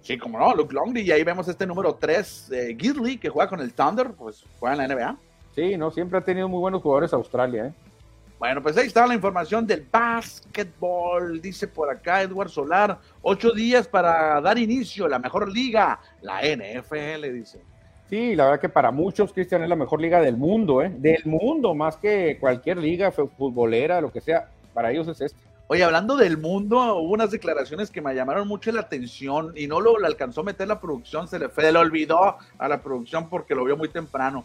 [0.02, 3.50] Sí, como no, Luke Longley, y ahí vemos este número 3, eh, Gidley, que juega
[3.50, 5.18] con el Thunder, pues juega en la NBA.
[5.56, 7.74] Sí, no, siempre ha tenido muy buenos jugadores Australia, ¿eh?
[8.42, 13.88] Bueno, pues ahí está la información del básquetbol, dice por acá Edward Solar, ocho días
[13.88, 17.62] para dar inicio a la mejor liga, la NFL, dice.
[18.10, 20.92] Sí, la verdad que para muchos, Cristian, es la mejor liga del mundo, ¿eh?
[20.98, 25.52] Del mundo, más que cualquier liga futbolera, lo que sea, para ellos es este.
[25.68, 29.80] Oye, hablando del mundo, hubo unas declaraciones que me llamaron mucho la atención y no
[29.80, 33.30] lo, alcanzó a meter la producción, se le, fue, se le olvidó a la producción
[33.30, 34.44] porque lo vio muy temprano.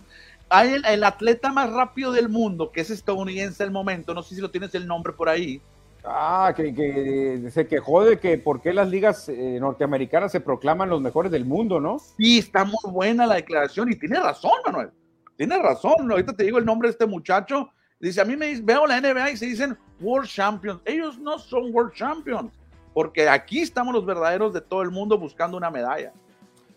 [0.48, 4.40] Hay el, atleta más rápido del mundo, que es estadounidense al momento, no sé si
[4.40, 5.60] lo tienes el nombre por ahí.
[6.04, 11.00] Ah, que, se quejó de que por qué las ligas eh, norteamericanas se proclaman los
[11.00, 11.98] mejores del mundo, ¿no?
[11.98, 14.90] Sí, está muy buena la declaración y tiene razón, Manuel.
[15.36, 16.10] Tiene razón.
[16.10, 17.70] Ahorita te digo el nombre de este muchacho.
[17.98, 20.80] Dice, a mí me veo la NBA y se dicen World Champions.
[20.84, 22.52] Ellos no son World Champions,
[22.94, 26.12] porque aquí estamos los verdaderos de todo el mundo buscando una medalla.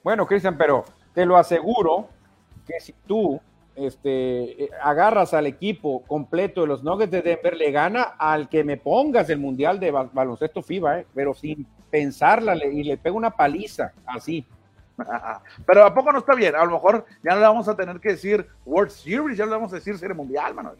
[0.03, 2.09] Bueno, Cristian, pero te lo aseguro
[2.65, 3.39] que si tú
[3.79, 8.63] este, eh, agarras al equipo completo de los Nuggets de Denver, le gana al que
[8.63, 13.31] me pongas el Mundial de Baloncesto FIBA, eh, pero sin pensarla y le pega una
[13.31, 14.45] paliza, así.
[15.65, 16.55] Pero ¿a poco no está bien?
[16.55, 19.51] A lo mejor ya no le vamos a tener que decir World Series, ya le
[19.51, 20.77] vamos a decir Serie Mundial, Manuel.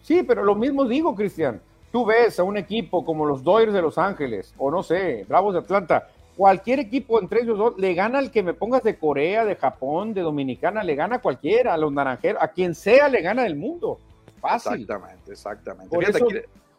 [0.00, 1.60] Sí, pero lo mismo digo, Cristian.
[1.90, 5.54] Tú ves a un equipo como los Dodgers de Los Ángeles, o no sé, Bravos
[5.54, 6.06] de Atlanta,
[6.38, 10.14] cualquier equipo entre ellos dos le gana al que me pongas de Corea, de Japón,
[10.14, 13.56] de Dominicana, le gana a cualquiera, a los naranjeros, a quien sea le gana el
[13.56, 13.98] mundo.
[14.40, 14.74] Fácil.
[14.74, 15.92] Exactamente, exactamente.
[15.92, 16.28] Por eso,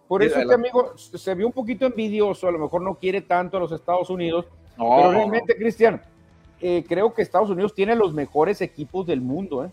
[0.08, 3.58] por eso este amigo se vio un poquito envidioso, a lo mejor no quiere tanto
[3.58, 4.46] a los Estados Unidos,
[4.78, 6.02] pero realmente, Cristian,
[6.62, 9.66] eh, creo que Estados Unidos tiene los mejores equipos del mundo.
[9.66, 9.70] ¿eh?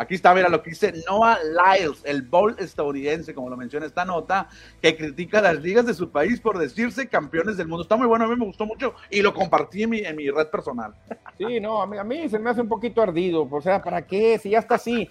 [0.00, 4.04] Aquí está, mira lo que dice Noah Lyles, el bowl estadounidense, como lo menciona esta
[4.04, 4.48] nota,
[4.80, 7.82] que critica las ligas de su país por decirse campeones del mundo.
[7.82, 10.30] Está muy bueno, a mí me gustó mucho y lo compartí en mi, en mi
[10.30, 10.94] red personal.
[11.36, 13.48] Sí, no, a mí, a mí se me hace un poquito ardido.
[13.50, 14.38] O sea, ¿para qué?
[14.38, 15.08] Si ya está así.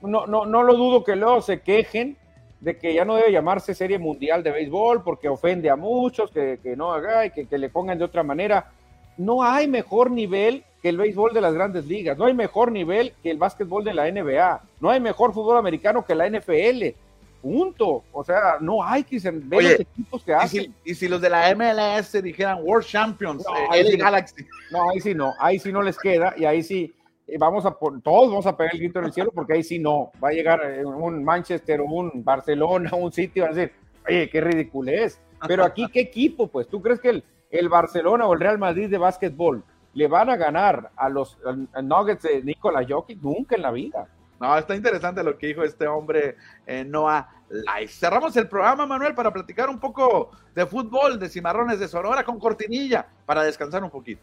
[0.00, 2.16] No, no, no lo dudo que luego se quejen
[2.60, 6.58] de que ya no debe llamarse Serie Mundial de Béisbol porque ofende a muchos, que,
[6.62, 8.72] que no haga y que, que le pongan de otra manera.
[9.18, 13.14] No hay mejor nivel que el béisbol de las grandes ligas, no hay mejor nivel
[13.22, 16.98] que el básquetbol de la NBA, no hay mejor fútbol americano que la NFL.
[17.40, 18.04] Punto.
[18.12, 20.74] O sea, no hay que ver los equipos que hacen.
[20.84, 24.46] Y si, los de la MLS dijeran World Champions, no, eh, ahí sí, Galaxy.
[24.70, 26.94] No, ahí sí no, ahí sí no les queda y ahí sí
[27.26, 29.78] eh, vamos a todos vamos a pegar el grito en el cielo porque ahí sí
[29.78, 30.10] no.
[30.22, 33.72] Va a llegar eh, un Manchester o un Barcelona, un sitio, a decir,
[34.08, 35.20] oye, qué ridículo es.
[35.46, 36.46] Pero aquí, ¿qué equipo?
[36.46, 39.64] Pues tú crees que el, el Barcelona o el Real Madrid de básquetbol
[39.94, 41.38] le van a ganar a los
[41.82, 44.08] Nuggets de Nikola Jokic nunca en la vida.
[44.40, 46.36] No, está interesante lo que dijo este hombre
[46.66, 47.94] eh, Noah Life.
[47.94, 52.40] Cerramos el programa, Manuel, para platicar un poco de fútbol, de cimarrones de Sonora con
[52.40, 54.22] cortinilla, para descansar un poquito.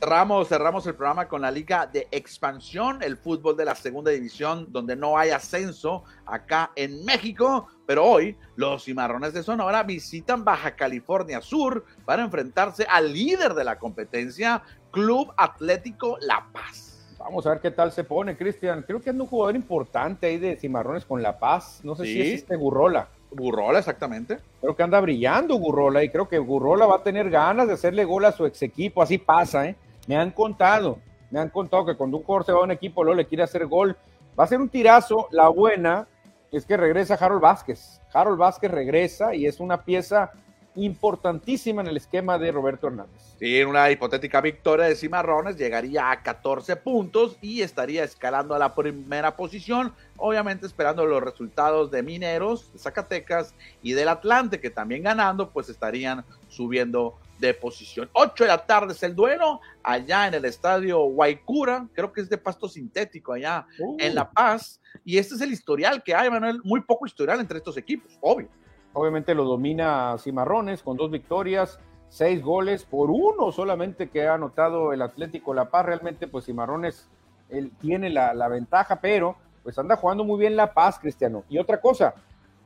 [0.00, 4.66] Cerramos, cerramos el programa con la liga de expansión, el fútbol de la segunda división,
[4.70, 7.68] donde no hay ascenso acá en México.
[7.84, 13.62] Pero hoy los cimarrones de Sonora visitan Baja California Sur para enfrentarse al líder de
[13.62, 17.14] la competencia, Club Atlético La Paz.
[17.18, 18.82] Vamos a ver qué tal se pone, Cristian.
[18.86, 21.80] Creo que es un jugador importante ahí de cimarrones con La Paz.
[21.84, 23.10] No sé si es este Gurrola.
[23.30, 24.38] Gurrola, exactamente.
[24.62, 28.06] Creo que anda brillando Gurrola y creo que Gurrola va a tener ganas de hacerle
[28.06, 29.02] gol a su ex equipo.
[29.02, 29.76] Así pasa, ¿eh?
[30.06, 30.98] Me han contado,
[31.30, 33.44] me han contado que cuando un jugador se va a un equipo, luego le quiere
[33.44, 33.96] hacer gol.
[34.38, 35.28] Va a ser un tirazo.
[35.30, 36.06] La buena
[36.50, 38.00] es que regresa Harold Vázquez.
[38.12, 40.32] Harold Vázquez regresa y es una pieza
[40.76, 43.36] importantísima en el esquema de Roberto Hernández.
[43.38, 48.74] Sí, una hipotética victoria de Cimarrones llegaría a 14 puntos y estaría escalando a la
[48.74, 55.02] primera posición, obviamente esperando los resultados de Mineros, de Zacatecas y del Atlante, que también
[55.02, 58.08] ganando, pues estarían subiendo de posición.
[58.12, 62.28] 8 de la tarde es el duelo allá en el estadio Guaycura, creo que es
[62.28, 63.96] de pasto sintético allá uh.
[63.98, 64.80] en La Paz.
[65.04, 68.48] Y este es el historial que hay, Manuel, muy poco historial entre estos equipos, obvio.
[68.92, 71.78] Obviamente lo domina Cimarrones con dos victorias,
[72.08, 75.86] seis goles por uno solamente que ha anotado el Atlético La Paz.
[75.86, 77.08] Realmente, pues Cimarrones
[77.48, 81.44] él tiene la, ventaja, pero pues anda jugando muy bien La Paz, Cristiano.
[81.48, 82.14] Y otra cosa,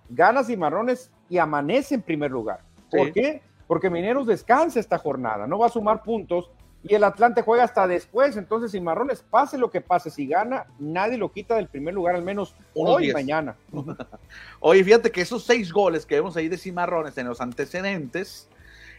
[0.08, 2.60] gana Cimarrones y amanece en primer lugar.
[2.90, 3.42] ¿Por qué?
[3.66, 6.50] Porque Mineros descansa esta jornada, no va a sumar puntos
[6.86, 8.36] y el Atlante juega hasta después.
[8.36, 12.14] Entonces, si Marrones pase lo que pase, si gana, nadie lo quita del primer lugar,
[12.14, 13.56] al menos hoy y mañana.
[14.60, 18.48] Oye, fíjate que esos seis goles que vemos ahí de Cimarrones en los antecedentes,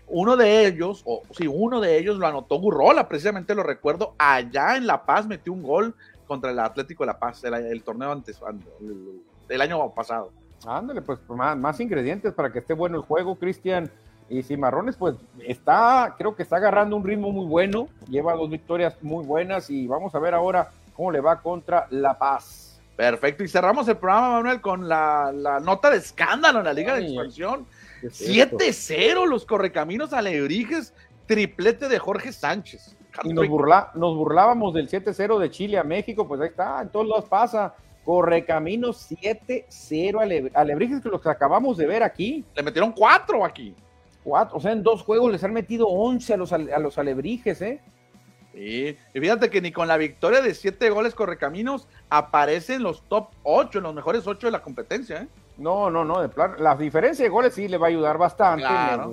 [0.07, 4.77] uno de ellos, o sí, uno de ellos lo anotó Gurrola, precisamente lo recuerdo, allá
[4.77, 5.95] en La Paz metió un gol
[6.25, 8.39] contra el Atlético de La Paz, el, torneo antes,
[9.47, 10.31] el, año pasado.
[10.65, 13.91] Ándale, pues más, más ingredientes para que esté bueno el juego, Cristian.
[14.29, 15.15] Y Cimarrones, pues
[15.45, 19.85] está, creo que está agarrando un ritmo muy bueno, lleva dos victorias muy buenas y
[19.85, 22.81] vamos a ver ahora cómo le va contra La Paz.
[22.95, 27.05] Perfecto, y cerramos el programa, Manuel, con la, nota de escándalo en la Liga de
[27.05, 27.67] Expansión.
[28.01, 30.93] 7-0 los correcaminos alebrijes,
[31.27, 32.95] triplete de Jorge Sánchez.
[33.23, 36.89] Y nos, burla, nos burlábamos del 7-0 de Chile a México, pues ahí está, en
[36.89, 37.75] todos lados pasa.
[38.03, 42.45] Correcaminos 7-0 Alebrijes, que los acabamos de ver aquí.
[42.55, 43.73] Le metieron 4 aquí.
[44.25, 47.61] Cuatro, o sea, en dos juegos les han metido 11 a los, a los alebrijes,
[47.61, 47.79] ¿eh?
[48.53, 53.29] Sí, y fíjate que ni con la victoria de siete goles correcaminos aparecen los top
[53.43, 55.27] 8, los mejores 8 de la competencia, ¿eh?
[55.57, 58.65] No, no, no, de plan, la diferencia de goles sí le va a ayudar bastante.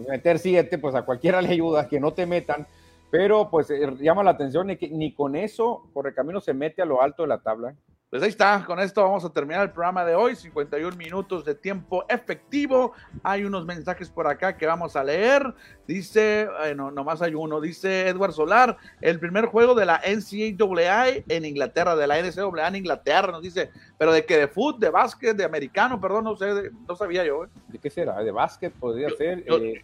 [0.09, 2.67] Meter siete, pues a cualquiera le ayuda, que no te metan.
[3.11, 7.03] Pero pues eh, llama la atención que ni con eso Correcamino se mete a lo
[7.03, 7.75] alto de la tabla.
[8.13, 11.55] Pues ahí está, con esto vamos a terminar el programa de hoy, 51 minutos de
[11.55, 12.93] tiempo efectivo.
[13.23, 15.55] Hay unos mensajes por acá que vamos a leer.
[15.87, 21.47] Dice, bueno, nomás hay uno, dice Edward Solar, el primer juego de la NCAA en
[21.47, 25.35] Inglaterra, de la NCAA en Inglaterra, nos dice, pero de que de fútbol, de básquet,
[25.35, 27.47] de americano, perdón, no sé, no sabía yo.
[27.47, 27.49] ¿eh?
[27.69, 28.23] ¿De qué será?
[28.23, 29.43] ¿De básquet podría ser?
[29.47, 29.83] Yo, eh,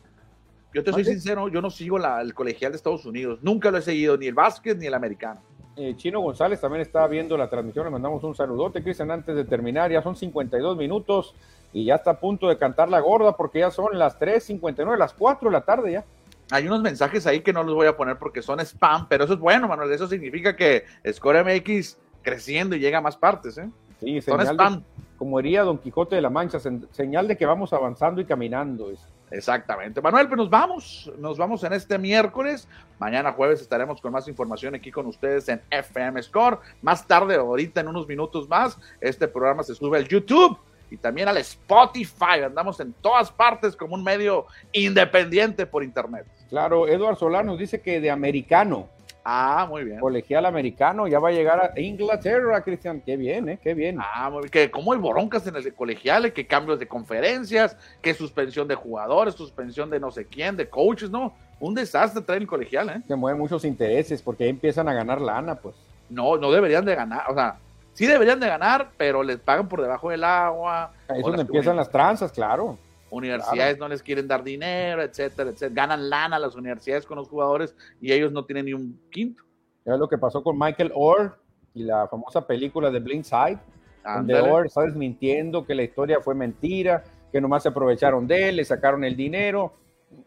[0.74, 4.18] te soy sincero, yo no sigo el colegial de Estados Unidos, nunca lo he seguido,
[4.18, 5.40] ni el básquet ni el americano.
[5.80, 9.44] Eh, Chino González también está viendo la transmisión, le mandamos un saludote, Cristian, antes de
[9.44, 11.36] terminar, ya son 52 minutos
[11.72, 15.14] y ya está a punto de cantar la gorda porque ya son las 3.59, las
[15.14, 16.04] 4 de la tarde ya.
[16.50, 19.34] Hay unos mensajes ahí que no los voy a poner porque son spam, pero eso
[19.34, 23.70] es bueno, Manuel, eso significa que Score MX creciendo y llega a más partes, ¿eh?
[24.00, 24.82] Sí, son spam.
[25.16, 26.58] como diría Don Quijote de la Mancha,
[26.90, 28.90] señal de que vamos avanzando y caminando.
[28.90, 29.00] Es.
[29.30, 30.00] Exactamente.
[30.00, 32.68] Manuel, pues nos vamos, nos vamos en este miércoles.
[32.98, 36.58] Mañana jueves estaremos con más información aquí con ustedes en FM Score.
[36.82, 40.58] Más tarde, ahorita en unos minutos más, este programa se sube al YouTube
[40.90, 42.42] y también al Spotify.
[42.44, 46.26] Andamos en todas partes como un medio independiente por internet.
[46.48, 48.88] Claro, Eduardo Solano dice que de americano.
[49.30, 50.00] Ah, muy bien.
[50.00, 53.02] Colegial americano, ya va a llegar a Inglaterra, Cristian.
[53.04, 53.58] Qué bien, ¿eh?
[53.62, 53.98] Qué bien.
[54.00, 54.50] Ah, muy bien.
[54.50, 59.34] Que como hay broncas en el colegial, que cambios de conferencias, que suspensión de jugadores,
[59.34, 61.34] suspensión de no sé quién, de coaches, ¿no?
[61.60, 63.02] Un desastre trae el colegial, ¿eh?
[63.06, 65.76] Se mueven muchos intereses porque ahí empiezan a ganar lana, pues.
[66.08, 67.58] No, no deberían de ganar, o sea,
[67.92, 70.92] sí deberían de ganar, pero les pagan por debajo del agua.
[71.06, 72.78] Ahí es donde empiezan las tranzas, claro
[73.11, 75.74] universidades no les quieren dar dinero, etcétera, etcétera.
[75.74, 79.44] Ganan lana las universidades con los jugadores y ellos no tienen ni un quinto.
[79.84, 81.38] Es lo que pasó con Michael Orr
[81.74, 83.59] y la famosa película de Blindside,
[84.04, 88.56] donde Orr está desmintiendo que la historia fue mentira, que nomás se aprovecharon de él,
[88.56, 89.72] le sacaron el dinero.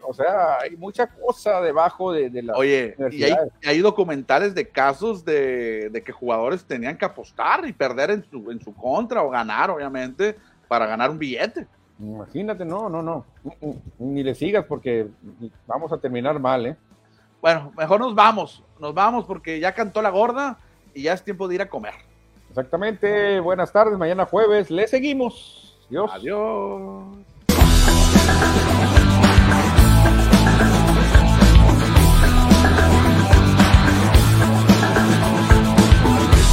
[0.03, 3.23] O sea, hay mucha cosa debajo de, la Oye, y
[3.67, 8.51] hay, documentales de casos de, de, que jugadores tenían que apostar y perder en su,
[8.51, 10.36] en su contra o ganar, obviamente,
[10.67, 11.67] para ganar un billete.
[12.01, 13.25] Imagínate, no, no, no.
[13.99, 15.07] Ni le sigas porque
[15.67, 16.75] vamos a terminar mal, ¿eh?
[17.41, 18.63] Bueno, mejor nos vamos.
[18.79, 20.57] Nos vamos porque ya cantó la gorda
[20.93, 21.93] y ya es tiempo de ir a comer.
[22.49, 23.39] Exactamente.
[23.39, 23.97] Buenas tardes.
[23.97, 24.71] Mañana jueves.
[24.71, 25.77] Le seguimos.
[25.87, 26.11] Adiós.
[26.13, 27.17] Adiós.